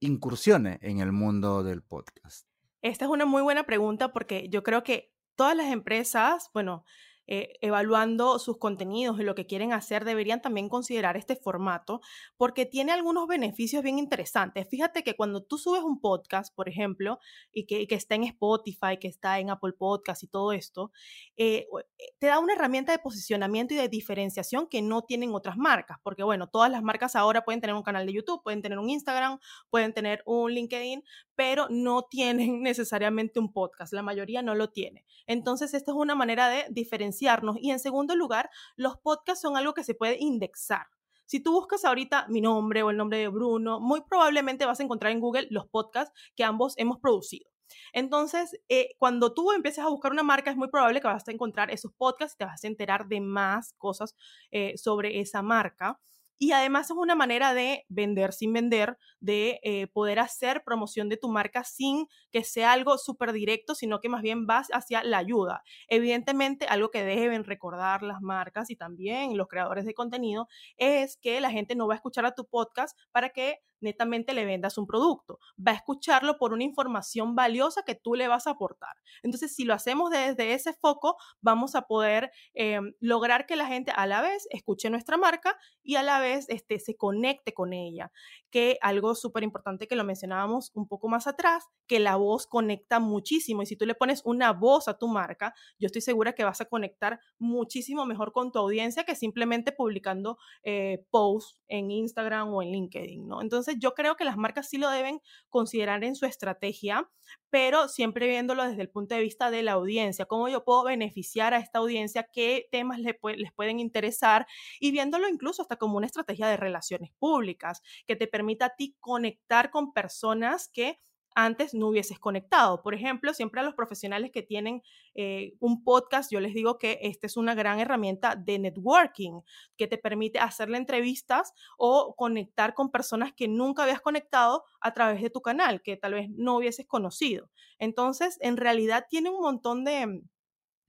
incursione 0.00 0.78
en 0.80 1.00
el 1.00 1.12
mundo 1.12 1.62
del 1.62 1.82
podcast? 1.82 2.48
Esta 2.80 3.04
es 3.04 3.10
una 3.10 3.26
muy 3.26 3.42
buena 3.42 3.64
pregunta 3.64 4.12
porque 4.12 4.48
yo 4.48 4.62
creo 4.62 4.84
que 4.84 5.12
todas 5.34 5.56
las 5.56 5.72
empresas, 5.72 6.50
bueno, 6.54 6.84
eh, 7.30 7.58
evaluando 7.60 8.38
sus 8.38 8.56
contenidos 8.56 9.20
y 9.20 9.22
lo 9.22 9.34
que 9.34 9.44
quieren 9.44 9.74
hacer, 9.74 10.06
deberían 10.06 10.40
también 10.40 10.70
considerar 10.70 11.18
este 11.18 11.36
formato 11.36 12.00
porque 12.38 12.64
tiene 12.64 12.90
algunos 12.90 13.26
beneficios 13.26 13.82
bien 13.82 13.98
interesantes. 13.98 14.66
Fíjate 14.70 15.02
que 15.02 15.14
cuando 15.14 15.42
tú 15.42 15.58
subes 15.58 15.82
un 15.82 16.00
podcast, 16.00 16.54
por 16.54 16.70
ejemplo, 16.70 17.18
y 17.52 17.66
que, 17.66 17.86
está 17.90 18.14
en 18.14 18.24
Spotify, 18.24 18.96
que 18.98 19.08
está 19.08 19.40
en 19.40 19.50
Apple 19.50 19.74
Podcast 19.78 20.22
y 20.22 20.28
todo 20.28 20.52
esto, 20.52 20.90
eh, 21.36 21.66
eh, 21.98 22.04
te 22.18 22.28
da 22.28 22.38
una 22.38 22.54
herramienta 22.54 22.92
de 22.92 22.98
posicionamiento 22.98 23.74
y 23.74 23.76
de 23.76 23.90
diferenciación 23.90 24.66
que 24.66 24.80
no 24.80 25.02
tienen 25.02 25.34
otras 25.34 25.58
marcas, 25.58 25.98
porque 26.02 26.22
bueno, 26.22 26.48
todas 26.48 26.70
las 26.70 26.82
marcas 26.82 27.14
ahora 27.14 27.44
pueden 27.44 27.60
tener 27.60 27.76
un 27.76 27.82
canal 27.82 28.06
de 28.06 28.14
YouTube, 28.14 28.42
pueden 28.42 28.62
tener 28.62 28.78
un 28.78 28.88
Instagram, 28.88 29.38
pueden 29.68 29.92
tener 29.92 30.22
un 30.24 30.50
LinkedIn, 30.50 31.04
pero 31.34 31.66
no 31.68 32.04
tienen 32.04 32.62
necesariamente 32.62 33.38
un 33.38 33.52
podcast, 33.52 33.92
la 33.92 34.00
mayoría 34.00 34.40
no 34.40 34.54
lo 34.54 34.70
tiene. 34.70 35.04
Entonces, 35.26 35.74
esta 35.74 35.90
es 35.90 35.96
una 35.98 36.14
manera 36.14 36.48
de 36.48 36.64
diferenciar 36.70 37.17
y 37.60 37.70
en 37.70 37.78
segundo 37.78 38.16
lugar, 38.16 38.50
los 38.76 38.96
podcasts 38.98 39.42
son 39.42 39.56
algo 39.56 39.74
que 39.74 39.84
se 39.84 39.94
puede 39.94 40.16
indexar. 40.18 40.86
Si 41.26 41.40
tú 41.40 41.52
buscas 41.52 41.84
ahorita 41.84 42.26
mi 42.28 42.40
nombre 42.40 42.82
o 42.82 42.90
el 42.90 42.96
nombre 42.96 43.18
de 43.18 43.28
Bruno, 43.28 43.80
muy 43.80 44.00
probablemente 44.02 44.64
vas 44.64 44.80
a 44.80 44.82
encontrar 44.82 45.12
en 45.12 45.20
Google 45.20 45.46
los 45.50 45.66
podcasts 45.66 46.12
que 46.34 46.44
ambos 46.44 46.74
hemos 46.78 46.98
producido. 46.98 47.50
Entonces, 47.92 48.58
eh, 48.68 48.90
cuando 48.98 49.34
tú 49.34 49.52
empieces 49.52 49.84
a 49.84 49.88
buscar 49.88 50.12
una 50.12 50.22
marca, 50.22 50.50
es 50.50 50.56
muy 50.56 50.68
probable 50.68 51.00
que 51.00 51.06
vas 51.06 51.28
a 51.28 51.32
encontrar 51.32 51.70
esos 51.70 51.92
podcasts 51.92 52.34
y 52.34 52.38
te 52.38 52.44
vas 52.46 52.64
a 52.64 52.66
enterar 52.66 53.08
de 53.08 53.20
más 53.20 53.74
cosas 53.74 54.14
eh, 54.50 54.76
sobre 54.78 55.20
esa 55.20 55.42
marca. 55.42 56.00
Y 56.38 56.52
además 56.52 56.90
es 56.90 56.96
una 56.96 57.14
manera 57.14 57.52
de 57.52 57.84
vender 57.88 58.32
sin 58.32 58.52
vender, 58.52 58.96
de 59.20 59.60
eh, 59.62 59.88
poder 59.88 60.20
hacer 60.20 60.62
promoción 60.64 61.08
de 61.08 61.16
tu 61.16 61.28
marca 61.28 61.64
sin 61.64 62.06
que 62.30 62.44
sea 62.44 62.72
algo 62.72 62.96
súper 62.98 63.32
directo, 63.32 63.74
sino 63.74 64.00
que 64.00 64.08
más 64.08 64.22
bien 64.22 64.46
vas 64.46 64.68
hacia 64.72 65.02
la 65.02 65.18
ayuda. 65.18 65.62
Evidentemente, 65.88 66.66
algo 66.66 66.90
que 66.90 67.04
deben 67.04 67.44
recordar 67.44 68.02
las 68.02 68.20
marcas 68.20 68.70
y 68.70 68.76
también 68.76 69.36
los 69.36 69.48
creadores 69.48 69.84
de 69.84 69.94
contenido 69.94 70.48
es 70.76 71.16
que 71.16 71.40
la 71.40 71.50
gente 71.50 71.74
no 71.74 71.88
va 71.88 71.94
a 71.94 71.96
escuchar 71.96 72.24
a 72.26 72.34
tu 72.34 72.46
podcast 72.46 72.96
para 73.10 73.30
que 73.30 73.58
netamente 73.80 74.34
le 74.34 74.44
vendas 74.44 74.78
un 74.78 74.86
producto, 74.86 75.38
va 75.58 75.72
a 75.72 75.76
escucharlo 75.76 76.38
por 76.38 76.52
una 76.52 76.64
información 76.64 77.34
valiosa 77.34 77.82
que 77.82 77.94
tú 77.94 78.14
le 78.14 78.28
vas 78.28 78.46
a 78.46 78.50
aportar. 78.50 78.94
Entonces, 79.22 79.54
si 79.54 79.64
lo 79.64 79.74
hacemos 79.74 80.10
desde 80.10 80.54
ese 80.54 80.72
foco, 80.74 81.16
vamos 81.40 81.74
a 81.74 81.82
poder 81.82 82.30
em, 82.54 82.94
lograr 83.00 83.46
que 83.46 83.56
la 83.56 83.66
gente 83.66 83.92
a 83.94 84.06
la 84.06 84.20
vez 84.20 84.46
escuche 84.50 84.90
nuestra 84.90 85.16
marca 85.16 85.56
y 85.82 85.96
a 85.96 86.02
la 86.02 86.20
vez 86.20 86.46
este, 86.48 86.78
se 86.78 86.96
conecte 86.96 87.52
con 87.52 87.72
ella. 87.72 88.10
Que 88.50 88.78
algo 88.80 89.14
súper 89.14 89.42
importante 89.42 89.86
que 89.86 89.96
lo 89.96 90.04
mencionábamos 90.04 90.70
un 90.74 90.88
poco 90.88 91.08
más 91.08 91.26
atrás, 91.26 91.66
que 91.86 92.00
la 92.00 92.16
voz 92.16 92.46
conecta 92.46 93.00
muchísimo 93.00 93.62
y 93.62 93.66
si 93.66 93.76
tú 93.76 93.86
le 93.86 93.94
pones 93.94 94.22
una 94.24 94.52
voz 94.52 94.88
a 94.88 94.98
tu 94.98 95.08
marca, 95.08 95.54
yo 95.78 95.86
estoy 95.86 96.02
segura 96.02 96.34
que 96.34 96.44
vas 96.44 96.60
a 96.60 96.66
conectar 96.66 97.20
muchísimo 97.38 98.06
mejor 98.06 98.32
con 98.32 98.52
tu 98.52 98.58
audiencia 98.58 99.04
que 99.04 99.14
simplemente 99.14 99.72
publicando 99.72 100.38
eh, 100.62 101.04
posts 101.10 101.58
en 101.68 101.90
Instagram 101.90 102.52
o 102.52 102.62
en 102.62 102.70
LinkedIn, 102.70 103.26
¿no? 103.26 103.42
Entonces, 103.42 103.67
yo 103.78 103.94
creo 103.94 104.16
que 104.16 104.24
las 104.24 104.36
marcas 104.36 104.68
sí 104.68 104.78
lo 104.78 104.90
deben 104.90 105.20
considerar 105.48 106.04
en 106.04 106.14
su 106.14 106.26
estrategia, 106.26 107.10
pero 107.50 107.88
siempre 107.88 108.26
viéndolo 108.28 108.64
desde 108.66 108.82
el 108.82 108.90
punto 108.90 109.14
de 109.14 109.20
vista 109.22 109.50
de 109.50 109.62
la 109.62 109.72
audiencia, 109.72 110.26
cómo 110.26 110.48
yo 110.48 110.64
puedo 110.64 110.84
beneficiar 110.84 111.54
a 111.54 111.58
esta 111.58 111.78
audiencia, 111.78 112.28
qué 112.32 112.68
temas 112.70 112.98
les 113.00 113.52
pueden 113.54 113.80
interesar 113.80 114.46
y 114.80 114.90
viéndolo 114.90 115.28
incluso 115.28 115.62
hasta 115.62 115.76
como 115.76 115.96
una 115.96 116.06
estrategia 116.06 116.48
de 116.48 116.56
relaciones 116.56 117.10
públicas 117.18 117.82
que 118.06 118.16
te 118.16 118.26
permita 118.26 118.66
a 118.66 118.74
ti 118.76 118.96
conectar 119.00 119.70
con 119.70 119.92
personas 119.92 120.68
que 120.68 120.98
antes 121.38 121.72
no 121.72 121.86
hubieses 121.86 122.18
conectado. 122.18 122.82
Por 122.82 122.94
ejemplo, 122.94 123.32
siempre 123.32 123.60
a 123.60 123.62
los 123.62 123.74
profesionales 123.74 124.32
que 124.32 124.42
tienen 124.42 124.82
eh, 125.14 125.54
un 125.60 125.84
podcast, 125.84 126.32
yo 126.32 126.40
les 126.40 126.52
digo 126.52 126.78
que 126.78 126.98
esta 127.02 127.28
es 127.28 127.36
una 127.36 127.54
gran 127.54 127.78
herramienta 127.78 128.34
de 128.34 128.58
networking 128.58 129.42
que 129.76 129.86
te 129.86 129.98
permite 129.98 130.40
hacerle 130.40 130.78
entrevistas 130.78 131.52
o 131.76 132.16
conectar 132.16 132.74
con 132.74 132.90
personas 132.90 133.32
que 133.32 133.46
nunca 133.46 133.84
habías 133.84 134.00
conectado 134.00 134.64
a 134.80 134.92
través 134.92 135.22
de 135.22 135.30
tu 135.30 135.40
canal, 135.40 135.80
que 135.80 135.96
tal 135.96 136.14
vez 136.14 136.28
no 136.28 136.56
hubieses 136.56 136.88
conocido. 136.88 137.48
Entonces, 137.78 138.36
en 138.40 138.56
realidad 138.56 139.06
tiene 139.08 139.30
un 139.30 139.40
montón 139.40 139.84
de, 139.84 140.20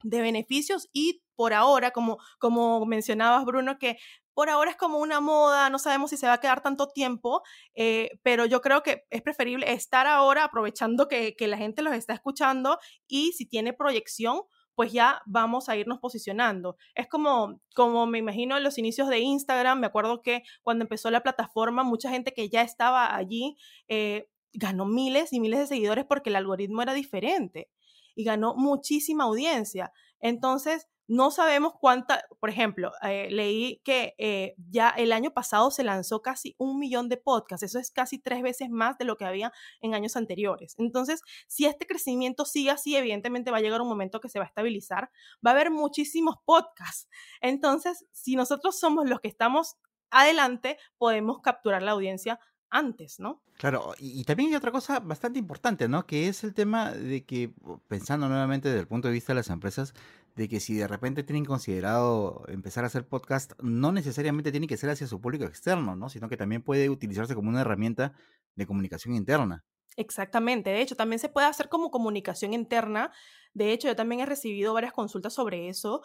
de 0.01 0.21
beneficios 0.21 0.89
y 0.91 1.21
por 1.35 1.53
ahora, 1.53 1.91
como, 1.91 2.17
como 2.39 2.87
mencionabas, 2.87 3.45
Bruno, 3.45 3.77
que 3.77 3.99
por 4.39 4.49
ahora 4.49 4.71
es 4.71 4.77
como 4.77 4.99
una 4.99 5.19
moda, 5.19 5.69
no 5.69 5.79
sabemos 5.79 6.11
si 6.11 6.15
se 6.15 6.25
va 6.25 6.31
a 6.31 6.39
quedar 6.39 6.61
tanto 6.61 6.87
tiempo, 6.87 7.41
eh, 7.75 8.21
pero 8.23 8.45
yo 8.45 8.61
creo 8.61 8.83
que 8.83 9.03
es 9.09 9.21
preferible 9.21 9.69
estar 9.73 10.07
ahora 10.07 10.45
aprovechando 10.45 11.09
que, 11.09 11.35
que 11.35 11.49
la 11.49 11.57
gente 11.57 11.81
los 11.81 11.93
está 11.93 12.13
escuchando 12.13 12.79
y 13.05 13.33
si 13.33 13.45
tiene 13.45 13.73
proyección, 13.73 14.43
pues 14.75 14.93
ya 14.93 15.21
vamos 15.25 15.67
a 15.67 15.75
irnos 15.75 15.99
posicionando. 15.99 16.77
Es 16.95 17.09
como, 17.09 17.59
como 17.75 18.07
me 18.07 18.17
imagino 18.17 18.55
en 18.55 18.63
los 18.63 18.77
inicios 18.77 19.09
de 19.09 19.19
Instagram, 19.19 19.77
me 19.77 19.87
acuerdo 19.87 20.21
que 20.21 20.43
cuando 20.61 20.85
empezó 20.85 21.11
la 21.11 21.19
plataforma, 21.19 21.83
mucha 21.83 22.09
gente 22.09 22.31
que 22.33 22.47
ya 22.47 22.61
estaba 22.61 23.13
allí 23.13 23.57
eh, 23.89 24.29
ganó 24.53 24.85
miles 24.85 25.33
y 25.33 25.41
miles 25.41 25.59
de 25.59 25.67
seguidores 25.67 26.05
porque 26.05 26.29
el 26.29 26.37
algoritmo 26.37 26.81
era 26.81 26.93
diferente 26.93 27.69
y 28.15 28.23
ganó 28.23 28.55
muchísima 28.55 29.25
audiencia. 29.25 29.91
Entonces, 30.21 30.87
no 31.09 31.31
sabemos 31.31 31.73
cuánta, 31.81 32.23
por 32.39 32.51
ejemplo, 32.51 32.91
eh, 33.01 33.29
leí 33.31 33.81
que 33.83 34.13
eh, 34.19 34.53
ya 34.69 34.89
el 34.91 35.11
año 35.11 35.31
pasado 35.31 35.71
se 35.71 35.83
lanzó 35.83 36.21
casi 36.21 36.55
un 36.59 36.77
millón 36.77 37.09
de 37.09 37.17
podcasts, 37.17 37.63
eso 37.63 37.79
es 37.79 37.89
casi 37.89 38.19
tres 38.19 38.43
veces 38.43 38.69
más 38.69 38.95
de 38.99 39.05
lo 39.05 39.17
que 39.17 39.25
había 39.25 39.51
en 39.81 39.95
años 39.95 40.15
anteriores. 40.15 40.75
Entonces, 40.77 41.23
si 41.47 41.65
este 41.65 41.87
crecimiento 41.87 42.45
sigue 42.45 42.69
así, 42.69 42.95
evidentemente 42.95 43.49
va 43.49 43.57
a 43.57 43.61
llegar 43.61 43.81
un 43.81 43.89
momento 43.89 44.19
que 44.19 44.29
se 44.29 44.37
va 44.37 44.45
a 44.45 44.49
estabilizar, 44.49 45.09
va 45.45 45.49
a 45.49 45.53
haber 45.55 45.71
muchísimos 45.71 46.35
podcasts. 46.45 47.09
Entonces, 47.41 48.05
si 48.11 48.35
nosotros 48.35 48.79
somos 48.79 49.09
los 49.09 49.19
que 49.19 49.29
estamos 49.29 49.77
adelante, 50.11 50.77
podemos 50.99 51.41
capturar 51.41 51.81
la 51.81 51.91
audiencia 51.91 52.39
antes, 52.69 53.19
¿no? 53.19 53.41
Claro, 53.57 53.93
y, 53.99 54.23
también 54.23 54.49
hay 54.49 54.55
otra 54.55 54.71
cosa 54.71 54.99
bastante 54.99 55.39
importante, 55.39 55.87
¿no? 55.87 56.05
Que 56.05 56.27
es 56.27 56.43
el 56.43 56.53
tema 56.53 56.91
de 56.91 57.25
que, 57.25 57.53
pensando 57.87 58.27
nuevamente 58.27 58.69
desde 58.69 58.81
el 58.81 58.87
punto 58.87 59.07
de 59.07 59.13
vista 59.13 59.33
de 59.33 59.37
las 59.37 59.49
empresas, 59.49 59.93
de 60.35 60.47
que 60.47 60.59
si 60.59 60.75
de 60.75 60.87
repente 60.87 61.23
tienen 61.23 61.45
considerado 61.45 62.43
empezar 62.47 62.83
a 62.83 62.87
hacer 62.87 63.05
podcast, 63.07 63.53
no 63.61 63.91
necesariamente 63.91 64.51
tiene 64.51 64.67
que 64.67 64.77
ser 64.77 64.89
hacia 64.89 65.07
su 65.07 65.19
público 65.19 65.45
externo, 65.45 65.95
¿no? 65.95 66.09
Sino 66.09 66.29
que 66.29 66.37
también 66.37 66.61
puede 66.61 66.89
utilizarse 66.89 67.35
como 67.35 67.49
una 67.49 67.61
herramienta 67.61 68.13
de 68.55 68.65
comunicación 68.65 69.15
interna. 69.15 69.65
Exactamente, 69.97 70.69
de 70.69 70.81
hecho, 70.81 70.95
también 70.95 71.19
se 71.19 71.27
puede 71.27 71.47
hacer 71.47 71.67
como 71.67 71.91
comunicación 71.91 72.53
interna. 72.53 73.11
De 73.53 73.73
hecho, 73.73 73.89
yo 73.89 73.95
también 73.97 74.21
he 74.21 74.25
recibido 74.25 74.73
varias 74.73 74.93
consultas 74.93 75.33
sobre 75.33 75.67
eso, 75.67 76.01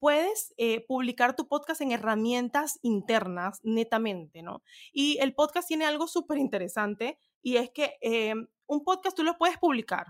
puedes 0.00 0.54
eh, 0.56 0.84
publicar 0.86 1.36
tu 1.36 1.46
podcast 1.46 1.80
en 1.82 1.92
herramientas 1.92 2.80
internas 2.82 3.60
netamente, 3.62 4.42
¿no? 4.42 4.62
Y 4.92 5.18
el 5.18 5.34
podcast 5.34 5.68
tiene 5.68 5.84
algo 5.84 6.08
súper 6.08 6.38
interesante 6.38 7.18
y 7.42 7.56
es 7.56 7.70
que 7.70 7.96
eh, 8.00 8.34
un 8.66 8.84
podcast 8.84 9.16
tú 9.16 9.22
lo 9.22 9.36
puedes 9.36 9.58
publicar, 9.58 10.06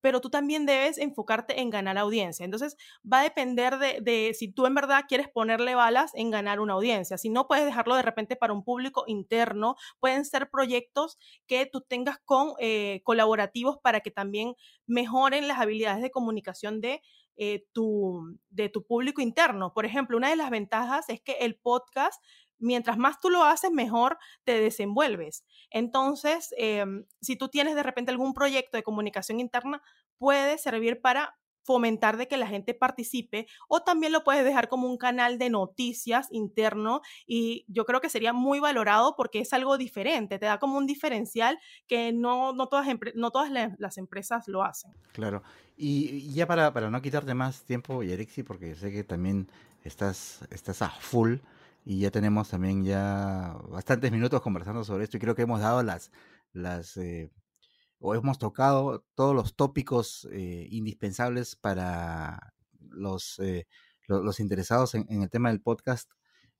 pero 0.00 0.20
tú 0.20 0.30
también 0.30 0.66
debes 0.66 0.98
enfocarte 0.98 1.60
en 1.60 1.70
ganar 1.70 1.96
audiencia. 1.98 2.44
Entonces, 2.44 2.76
va 3.10 3.20
a 3.20 3.22
depender 3.22 3.78
de, 3.78 4.34
si 4.38 4.52
tú 4.52 4.66
en 4.66 4.74
verdad 4.74 5.04
quieres 5.08 5.28
ponerle 5.28 5.74
balas 5.74 6.12
en 6.14 6.30
ganar 6.30 6.60
una 6.60 6.74
audiencia. 6.74 7.16
Si 7.16 7.30
no, 7.30 7.46
puedes 7.46 7.64
dejarlo 7.64 7.96
de 7.96 8.02
repente 8.02 8.36
para 8.36 8.52
un 8.52 8.64
público 8.64 9.04
interno. 9.06 9.76
Pueden 10.00 10.26
ser 10.26 10.50
proyectos 10.50 11.16
que 11.46 11.64
tú 11.64 11.80
tengas 11.80 12.18
con 12.24 12.52
eh, 12.58 13.00
colaborativos 13.02 13.78
para 13.82 14.00
que 14.00 14.10
también 14.10 14.54
mejoren 14.86 15.48
las 15.48 15.58
habilidades 15.58 16.02
de 16.02 16.10
comunicación 16.10 16.82
de, 16.82 17.00
eh, 17.36 17.66
de 18.50 18.68
tu 18.68 18.86
público 18.86 19.20
interno. 19.20 19.72
Por 19.72 19.84
ejemplo, 19.84 20.16
una 20.16 20.30
de 20.30 20.36
las 20.36 20.50
ventajas 20.50 21.08
es 21.08 21.20
que 21.20 21.32
el 21.40 21.56
podcast 21.56 22.22
mientras 22.58 22.96
más 22.98 23.20
tú 23.20 23.30
lo 23.30 23.44
haces, 23.44 23.70
mejor 23.70 24.18
te 24.44 24.60
desenvuelves. 24.60 25.44
Entonces, 25.70 26.54
em, 26.56 27.06
si 27.20 27.36
tú 27.36 27.48
tienes 27.48 27.74
de 27.74 27.82
repente 27.82 28.10
algún 28.10 28.34
proyecto 28.34 28.76
de 28.76 28.82
comunicación 28.82 29.40
interna, 29.40 29.82
puede 30.18 30.58
servir 30.58 31.00
para 31.00 31.36
fomentar 31.64 32.16
de 32.16 32.28
que 32.28 32.36
la 32.36 32.46
gente 32.46 32.74
participe 32.74 33.46
o 33.68 33.82
también 33.82 34.12
lo 34.12 34.22
puedes 34.22 34.44
dejar 34.44 34.68
como 34.68 34.88
un 34.88 34.96
canal 34.96 35.38
de 35.38 35.50
noticias 35.50 36.28
interno 36.30 37.00
y 37.26 37.64
yo 37.68 37.84
creo 37.84 38.00
que 38.00 38.10
sería 38.10 38.32
muy 38.32 38.60
valorado 38.60 39.16
porque 39.16 39.40
es 39.40 39.52
algo 39.52 39.76
diferente, 39.78 40.38
te 40.38 40.46
da 40.46 40.58
como 40.58 40.78
un 40.78 40.86
diferencial 40.86 41.58
que 41.86 42.12
no, 42.12 42.52
no 42.52 42.68
todas, 42.68 42.86
no 43.14 43.30
todas 43.30 43.50
las 43.78 43.98
empresas 43.98 44.46
lo 44.46 44.62
hacen. 44.62 44.92
Claro, 45.12 45.42
y 45.76 46.32
ya 46.32 46.46
para, 46.46 46.72
para 46.72 46.90
no 46.90 47.02
quitarte 47.02 47.34
más 47.34 47.64
tiempo, 47.64 48.02
Yerexi, 48.02 48.42
porque 48.42 48.74
sé 48.74 48.92
que 48.92 49.04
también 49.04 49.48
estás, 49.82 50.46
estás 50.50 50.82
a 50.82 50.90
full, 50.90 51.38
y 51.84 52.00
ya 52.00 52.10
tenemos 52.10 52.48
también 52.48 52.84
ya 52.84 53.56
bastantes 53.68 54.10
minutos 54.10 54.40
conversando 54.40 54.84
sobre 54.84 55.04
esto 55.04 55.16
y 55.16 55.20
creo 55.20 55.34
que 55.34 55.42
hemos 55.42 55.60
dado 55.60 55.82
las, 55.82 56.10
las 56.52 56.96
eh, 56.96 57.30
o 58.06 58.14
hemos 58.14 58.38
tocado 58.38 59.02
todos 59.14 59.34
los 59.34 59.56
tópicos 59.56 60.28
eh, 60.30 60.68
indispensables 60.70 61.56
para 61.56 62.52
los, 62.90 63.38
eh, 63.38 63.66
los, 64.06 64.40
interesados 64.40 64.94
en, 64.94 65.22
el 65.22 65.30
tema 65.30 65.48
del 65.48 65.62
podcast. 65.62 66.10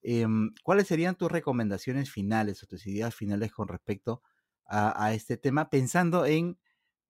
Em, 0.00 0.54
¿Cuáles 0.62 0.86
serían 0.86 1.16
tus 1.16 1.30
recomendaciones 1.30 2.10
finales 2.10 2.62
o 2.62 2.66
tus 2.66 2.86
ideas 2.86 3.14
finales 3.14 3.52
con 3.52 3.68
respecto 3.68 4.22
a, 4.64 5.04
a 5.04 5.12
este 5.12 5.36
tema? 5.36 5.68
Pensando 5.68 6.24
en, 6.24 6.58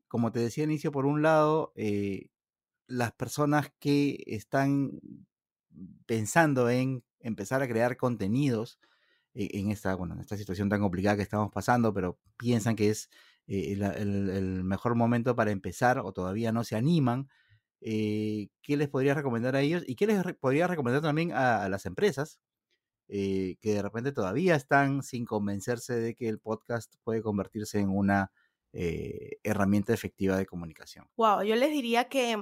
como 0.08 0.32
te 0.32 0.40
decía 0.40 0.64
al 0.64 0.70
inicio, 0.70 0.90
por 0.90 1.06
un 1.06 1.22
lado, 1.22 1.72
las 2.88 3.12
personas 3.12 3.72
que 3.78 4.20
están 4.26 4.98
pensando 6.06 6.70
en 6.70 7.04
empezar 7.20 7.62
a 7.62 7.68
crear 7.68 7.96
contenidos 7.96 8.80
en 9.34 9.70
esta, 9.70 9.94
bueno, 9.94 10.14
en 10.14 10.20
esta 10.20 10.36
situación 10.36 10.68
tan 10.68 10.80
complicada 10.80 11.16
que 11.16 11.22
estamos 11.22 11.52
pasando, 11.52 11.94
pero 11.94 12.18
piensan 12.36 12.74
que 12.74 12.90
es 12.90 13.10
eh, 13.46 13.72
el, 13.72 14.64
mejor 14.64 14.94
momento 14.94 15.36
para 15.36 15.50
empezar 15.50 15.98
o 15.98 16.12
todavía 16.12 16.52
no 16.52 16.64
se 16.64 16.76
animan, 16.76 17.28
eh, 17.80 18.48
¿qué 18.62 18.76
les 18.76 18.88
podría 18.88 19.14
recomendar 19.14 19.56
a 19.56 19.60
ellos? 19.60 19.82
¿Y 19.86 19.96
qué 19.96 20.06
les 20.06 20.22
podría 20.36 20.66
recomendar 20.66 21.02
también 21.02 21.32
a, 21.32 21.68
las 21.68 21.86
empresas 21.86 22.40
eh, 23.08 23.56
que 23.60 23.74
de 23.74 23.82
repente 23.82 24.12
todavía 24.12 24.54
están 24.54 25.02
sin 25.02 25.24
convencerse 25.24 25.94
de 25.94 26.14
que 26.14 26.28
el 26.28 26.38
podcast 26.38 26.94
puede 27.04 27.22
convertirse 27.22 27.78
en 27.78 27.90
una 27.90 28.32
herramienta 28.76 29.94
efectiva 29.94 30.36
de 30.36 30.46
comunicación? 30.46 31.06
Wow, 31.16 31.42
yo 31.44 31.54
les 31.54 31.70
diría 31.70 32.08
que 32.08 32.36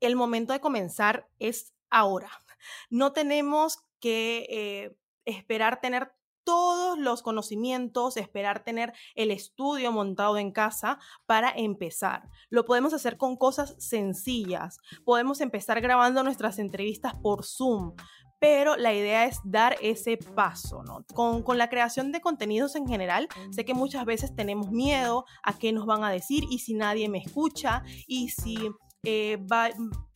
el 0.00 0.16
momento 0.16 0.52
de 0.52 0.60
comenzar 0.60 1.28
es 1.38 1.72
ahora. 1.90 2.30
No 2.90 3.12
tenemos 3.12 3.78
que 4.00 4.46
eh, 4.50 4.96
esperar 5.24 5.80
tener 5.80 6.12
todos 6.48 6.98
los 6.98 7.20
conocimientos, 7.20 8.16
esperar 8.16 8.64
tener 8.64 8.94
el 9.14 9.30
estudio 9.30 9.92
montado 9.92 10.38
en 10.38 10.50
casa 10.50 10.98
para 11.26 11.50
empezar. 11.50 12.22
Lo 12.48 12.64
podemos 12.64 12.94
hacer 12.94 13.18
con 13.18 13.36
cosas 13.36 13.74
sencillas. 13.78 14.78
Podemos 15.04 15.42
empezar 15.42 15.82
grabando 15.82 16.22
nuestras 16.22 16.58
entrevistas 16.58 17.12
por 17.22 17.44
Zoom, 17.44 17.92
pero 18.38 18.76
la 18.76 18.94
idea 18.94 19.26
es 19.26 19.40
dar 19.44 19.76
ese 19.82 20.16
paso. 20.16 20.82
Con, 21.12 21.42
con, 21.42 21.58
la 21.58 21.68
creación 21.68 22.12
de 22.12 22.22
contenidos 22.22 22.76
en 22.76 22.88
general, 22.88 23.28
sé 23.50 23.66
que 23.66 23.74
muchas 23.74 24.06
veces 24.06 24.34
tenemos 24.34 24.70
miedo 24.70 25.26
a 25.42 25.58
qué 25.58 25.74
nos 25.74 25.84
van 25.84 26.02
a 26.02 26.10
decir 26.10 26.44
y 26.48 26.60
si 26.60 26.72
nadie 26.72 27.10
me 27.10 27.18
escucha 27.18 27.82
y 28.06 28.30
si 28.30 28.56
eh, 29.04 29.36
va, 29.36 29.68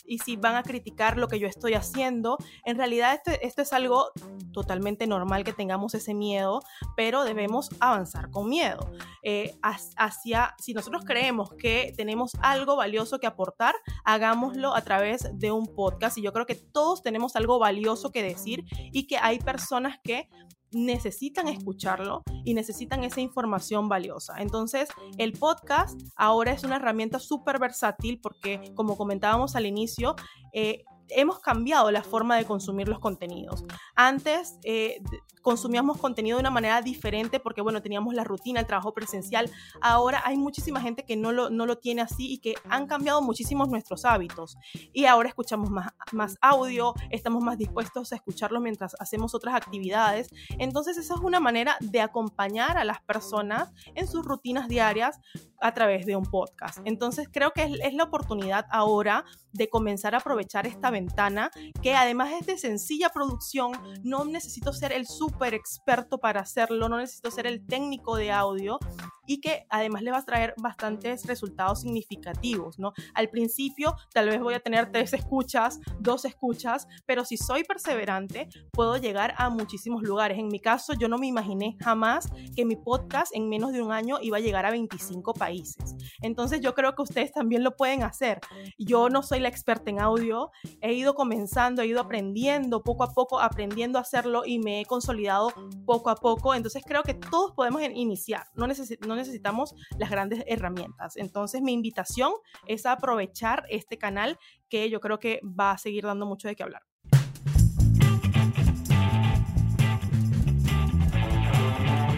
y 0.04 0.18
si 0.18 0.36
van 0.36 0.56
a 0.56 0.62
criticar 0.62 1.16
lo 1.18 1.28
que 1.28 1.38
yo 1.38 1.48
estoy 1.48 1.74
haciendo. 1.74 2.36
En 2.64 2.76
realidad 2.76 3.14
esto, 3.14 3.30
esto, 3.42 3.62
es 3.62 3.72
algo 3.72 4.10
totalmente 4.52 5.06
normal 5.06 5.44
que 5.44 5.52
tengamos 5.52 5.94
ese 5.94 6.14
miedo, 6.14 6.62
pero 6.96 7.24
debemos 7.24 7.70
avanzar 7.80 8.30
con 8.30 8.48
miedo. 8.48 8.92
Eh, 9.22 9.54
hacia, 9.96 10.54
si 10.58 10.74
nosotros 10.74 11.04
creemos 11.04 11.50
que 11.54 11.92
tenemos 11.96 12.32
algo 12.40 12.76
valioso 12.76 13.18
que 13.18 13.26
aportar, 13.26 13.74
hagámoslo 14.04 14.74
a 14.74 14.82
través 14.82 15.28
de 15.38 15.52
un 15.52 15.66
podcast. 15.66 16.18
Y 16.18 16.22
yo 16.22 16.32
creo 16.32 16.46
que 16.46 16.56
todos 16.56 17.02
tenemos 17.02 17.36
algo 17.36 17.58
valioso 17.58 18.10
que 18.10 18.22
decir 18.22 18.64
y 18.92 19.06
que 19.06 19.18
hay 19.18 19.38
personas 19.38 19.98
que 20.02 20.28
necesitan 20.72 21.48
escucharlo 21.48 22.22
y 22.44 22.54
necesitan 22.54 23.04
esa 23.04 23.20
información 23.20 23.88
valiosa. 23.88 24.35
Entonces, 24.38 24.88
el 25.18 25.32
podcast 25.32 26.00
ahora 26.16 26.52
es 26.52 26.64
una 26.64 26.76
herramienta 26.76 27.18
súper 27.18 27.58
versátil 27.58 28.20
porque, 28.20 28.72
como 28.74 28.96
comentábamos 28.96 29.56
al 29.56 29.66
inicio, 29.66 30.16
eh, 30.52 30.85
hemos 31.16 31.40
cambiado 31.40 31.90
la 31.90 32.03
forma 32.03 32.37
de 32.37 32.44
consumir 32.44 32.88
los 32.88 32.98
contenidos. 32.98 33.64
Antes 33.94 34.59
eh, 34.64 35.03
consumíamos 35.42 35.98
contenido 35.98 36.38
de 36.38 36.40
una 36.40 36.51
manera 36.51 36.81
diferente 36.81 37.40
porque, 37.40 37.61
bueno, 37.61 37.83
teníamos 37.83 38.14
la 38.14 38.25
rutina, 38.25 38.61
el 38.61 38.66
trabajo 38.66 38.94
presencial. 38.94 39.51
Ahora 39.81 40.22
hay 40.25 40.37
muchísima 40.37 40.81
gente 40.81 41.05
que 41.05 41.16
no 41.16 41.33
lo, 41.33 41.51
no 41.51 41.66
lo 41.66 41.79
tiene 41.79 42.03
así 42.03 42.33
y 42.33 42.38
que 42.38 42.55
han 42.68 42.87
cambiado 42.87 43.20
muchísimos 43.20 43.68
nuestros 43.68 44.05
hábitos. 44.05 44.57
Y 44.92 45.05
ahora 45.05 45.29
escuchamos 45.29 45.70
más, 45.70 45.92
más 46.12 46.38
audio, 46.40 46.94
estamos 47.11 47.42
más 47.42 47.59
dispuestos 47.59 48.12
a 48.12 48.16
escucharlo 48.16 48.61
mientras 48.61 48.94
hacemos 49.01 49.35
otras 49.35 49.55
actividades. 49.55 50.31
Entonces, 50.59 50.96
esa 50.96 51.14
es 51.14 51.20
una 51.20 51.40
manera 51.40 51.77
de 51.81 52.01
acompañar 52.01 52.79
a 52.79 52.85
las 52.85 53.01
personas 53.03 53.72
en 53.94 54.07
sus 54.07 54.25
rutinas 54.25 54.68
diarias 54.68 55.20
a 55.61 55.75
través 55.75 56.07
de 56.07 56.16
un 56.16 56.25
podcast. 56.25 56.79
Entonces, 56.85 57.29
creo 57.31 57.53
que 57.53 57.64
es, 57.64 57.72
es 57.83 57.94
la 57.94 58.05
oportunidad 58.05 58.66
ahora 58.70 59.25
de 59.53 59.68
comenzar 59.68 60.14
a 60.14 60.18
aprovechar 60.18 60.66
esta 60.66 60.90
ventana 61.02 61.50
que 61.82 61.94
además 61.94 62.32
es 62.40 62.46
de 62.46 62.58
sencilla 62.58 63.08
producción, 63.10 63.72
no 64.02 64.24
necesito 64.24 64.72
ser 64.72 64.92
el 64.92 65.06
súper 65.06 65.54
experto 65.54 66.18
para 66.18 66.40
hacerlo, 66.40 66.88
no 66.88 66.98
necesito 66.98 67.30
ser 67.30 67.46
el 67.46 67.66
técnico 67.66 68.16
de 68.16 68.30
audio 68.30 68.78
y 69.26 69.40
que 69.40 69.66
además 69.70 70.02
le 70.02 70.10
va 70.10 70.18
a 70.18 70.24
traer 70.24 70.54
bastantes 70.60 71.24
resultados 71.26 71.82
significativos, 71.82 72.78
¿no? 72.78 72.92
Al 73.14 73.28
principio 73.30 73.94
tal 74.12 74.28
vez 74.28 74.40
voy 74.40 74.54
a 74.54 74.60
tener 74.60 74.90
tres 74.90 75.12
escuchas, 75.12 75.80
dos 76.00 76.24
escuchas, 76.24 76.88
pero 77.06 77.24
si 77.24 77.36
soy 77.36 77.64
perseverante 77.64 78.48
puedo 78.72 78.96
llegar 78.96 79.34
a 79.36 79.50
muchísimos 79.50 80.02
lugares. 80.02 80.38
En 80.38 80.48
mi 80.48 80.60
caso 80.60 80.92
yo 80.94 81.08
no 81.08 81.18
me 81.18 81.26
imaginé 81.26 81.76
jamás 81.80 82.28
que 82.56 82.64
mi 82.64 82.76
podcast 82.76 83.34
en 83.34 83.48
menos 83.48 83.72
de 83.72 83.82
un 83.82 83.92
año 83.92 84.18
iba 84.20 84.38
a 84.38 84.40
llegar 84.40 84.66
a 84.66 84.70
25 84.70 85.34
países. 85.34 85.96
Entonces 86.20 86.60
yo 86.60 86.74
creo 86.74 86.94
que 86.94 87.02
ustedes 87.02 87.32
también 87.32 87.62
lo 87.62 87.76
pueden 87.76 88.02
hacer. 88.02 88.40
Yo 88.78 89.08
no 89.08 89.22
soy 89.22 89.40
la 89.40 89.48
experta 89.48 89.90
en 89.90 90.00
audio, 90.00 90.50
he 90.83 90.92
ido 90.92 91.14
comenzando, 91.14 91.81
he 91.81 91.87
ido 91.87 92.01
aprendiendo 92.01 92.83
poco 92.83 93.05
a 93.05 93.14
poco, 93.14 93.40
aprendiendo 93.40 93.99
a 93.99 94.03
hacerlo 94.03 94.42
y 94.45 94.59
me 94.59 94.81
he 94.81 94.85
consolidado 94.85 95.53
poco 95.87 96.11
a 96.11 96.16
poco. 96.16 96.55
Entonces 96.55 96.83
creo 96.85 97.03
que 97.03 97.14
todos 97.14 97.53
podemos 97.53 97.83
iniciar, 97.83 98.47
no, 98.55 98.66
no 98.66 99.16
necesitamos 99.16 99.75
las 99.97 100.11
grandes 100.11 100.45
herramientas. 100.47 101.16
Entonces 101.16 101.62
mi 101.62 101.73
invitación 101.73 102.33
es 102.66 102.85
a 102.85 102.92
aprovechar 102.92 103.64
este 103.71 103.97
canal 103.97 104.38
que 104.68 104.90
yo 104.90 105.01
creo 105.01 105.18
que 105.18 105.40
va 105.42 105.71
a 105.71 105.79
seguir 105.79 106.05
dando 106.05 106.27
mucho 106.27 106.49
de 106.49 106.57
qué 106.57 106.64
hablar. 106.64 106.83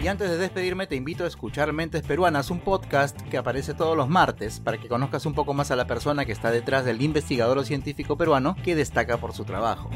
Y 0.05 0.07
antes 0.07 0.29
de 0.29 0.37
despedirme 0.37 0.85
te 0.85 0.95
invito 0.95 1.23
a 1.23 1.27
escuchar 1.27 1.73
Mentes 1.73 2.03
Peruanas, 2.03 2.51
un 2.51 2.59
podcast 2.59 3.19
que 3.23 3.39
aparece 3.39 3.73
todos 3.73 3.97
los 3.97 4.07
martes 4.07 4.59
para 4.59 4.77
que 4.77 4.87
conozcas 4.87 5.25
un 5.25 5.33
poco 5.33 5.55
más 5.55 5.71
a 5.71 5.75
la 5.75 5.87
persona 5.87 6.25
que 6.25 6.31
está 6.31 6.51
detrás 6.51 6.85
del 6.85 7.01
investigador 7.01 7.57
o 7.57 7.63
científico 7.63 8.15
peruano 8.15 8.55
que 8.63 8.75
destaca 8.75 9.17
por 9.17 9.33
su 9.33 9.45
trabajo. 9.45 9.89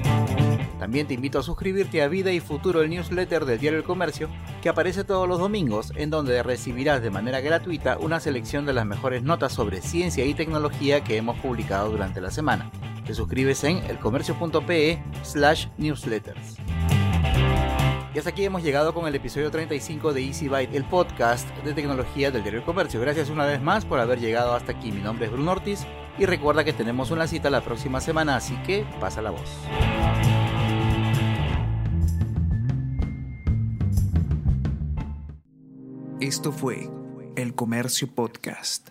También 0.79 1.05
te 1.05 1.13
invito 1.13 1.37
a 1.37 1.43
suscribirte 1.43 2.01
a 2.01 2.07
Vida 2.07 2.31
y 2.31 2.39
Futuro, 2.39 2.81
el 2.81 2.89
newsletter 2.89 3.45
del 3.45 3.59
diario 3.59 3.77
El 3.77 3.85
Comercio, 3.85 4.29
que 4.63 4.69
aparece 4.69 5.03
todos 5.03 5.27
los 5.27 5.37
domingos, 5.37 5.93
en 5.95 6.09
donde 6.09 6.41
recibirás 6.41 7.03
de 7.03 7.11
manera 7.11 7.39
gratuita 7.39 7.99
una 7.99 8.19
selección 8.19 8.65
de 8.65 8.73
las 8.73 8.87
mejores 8.87 9.21
notas 9.21 9.53
sobre 9.53 9.79
ciencia 9.79 10.25
y 10.25 10.33
tecnología 10.33 11.03
que 11.03 11.17
hemos 11.17 11.37
publicado 11.37 11.91
durante 11.91 12.19
la 12.19 12.31
semana. 12.31 12.71
Te 13.05 13.13
suscribes 13.13 13.63
en 13.63 13.77
elcomercio.pe 13.83 15.03
slash 15.21 15.67
newsletters. 15.77 16.57
Y 18.13 18.17
hasta 18.17 18.31
aquí 18.31 18.43
hemos 18.43 18.63
llegado 18.63 18.93
con 18.93 19.07
el 19.07 19.13
episodio 19.13 19.51
35 19.51 20.13
de 20.13 20.23
Easy 20.23 20.47
Byte, 20.47 20.73
el 20.73 20.83
podcast 20.83 21.47
de 21.63 21.75
tecnología 21.75 22.31
del 22.31 22.41
diario 22.41 22.65
Comercio. 22.65 22.99
Gracias 22.99 23.29
una 23.29 23.45
vez 23.45 23.61
más 23.61 23.85
por 23.85 23.99
haber 23.99 24.19
llegado 24.19 24.55
hasta 24.55 24.71
aquí. 24.71 24.91
Mi 24.91 24.99
nombre 24.99 25.27
es 25.27 25.31
Bruno 25.31 25.51
Ortiz 25.51 25.85
y 26.17 26.25
recuerda 26.25 26.63
que 26.63 26.73
tenemos 26.73 27.11
una 27.11 27.27
cita 27.27 27.51
la 27.51 27.61
próxima 27.61 28.01
semana, 28.01 28.35
así 28.35 28.55
que 28.63 28.83
pasa 28.99 29.21
la 29.21 29.29
voz. 29.29 29.49
Esto 36.19 36.51
fue 36.51 36.89
El 37.35 37.53
Comercio 37.53 38.07
Podcast. 38.13 38.89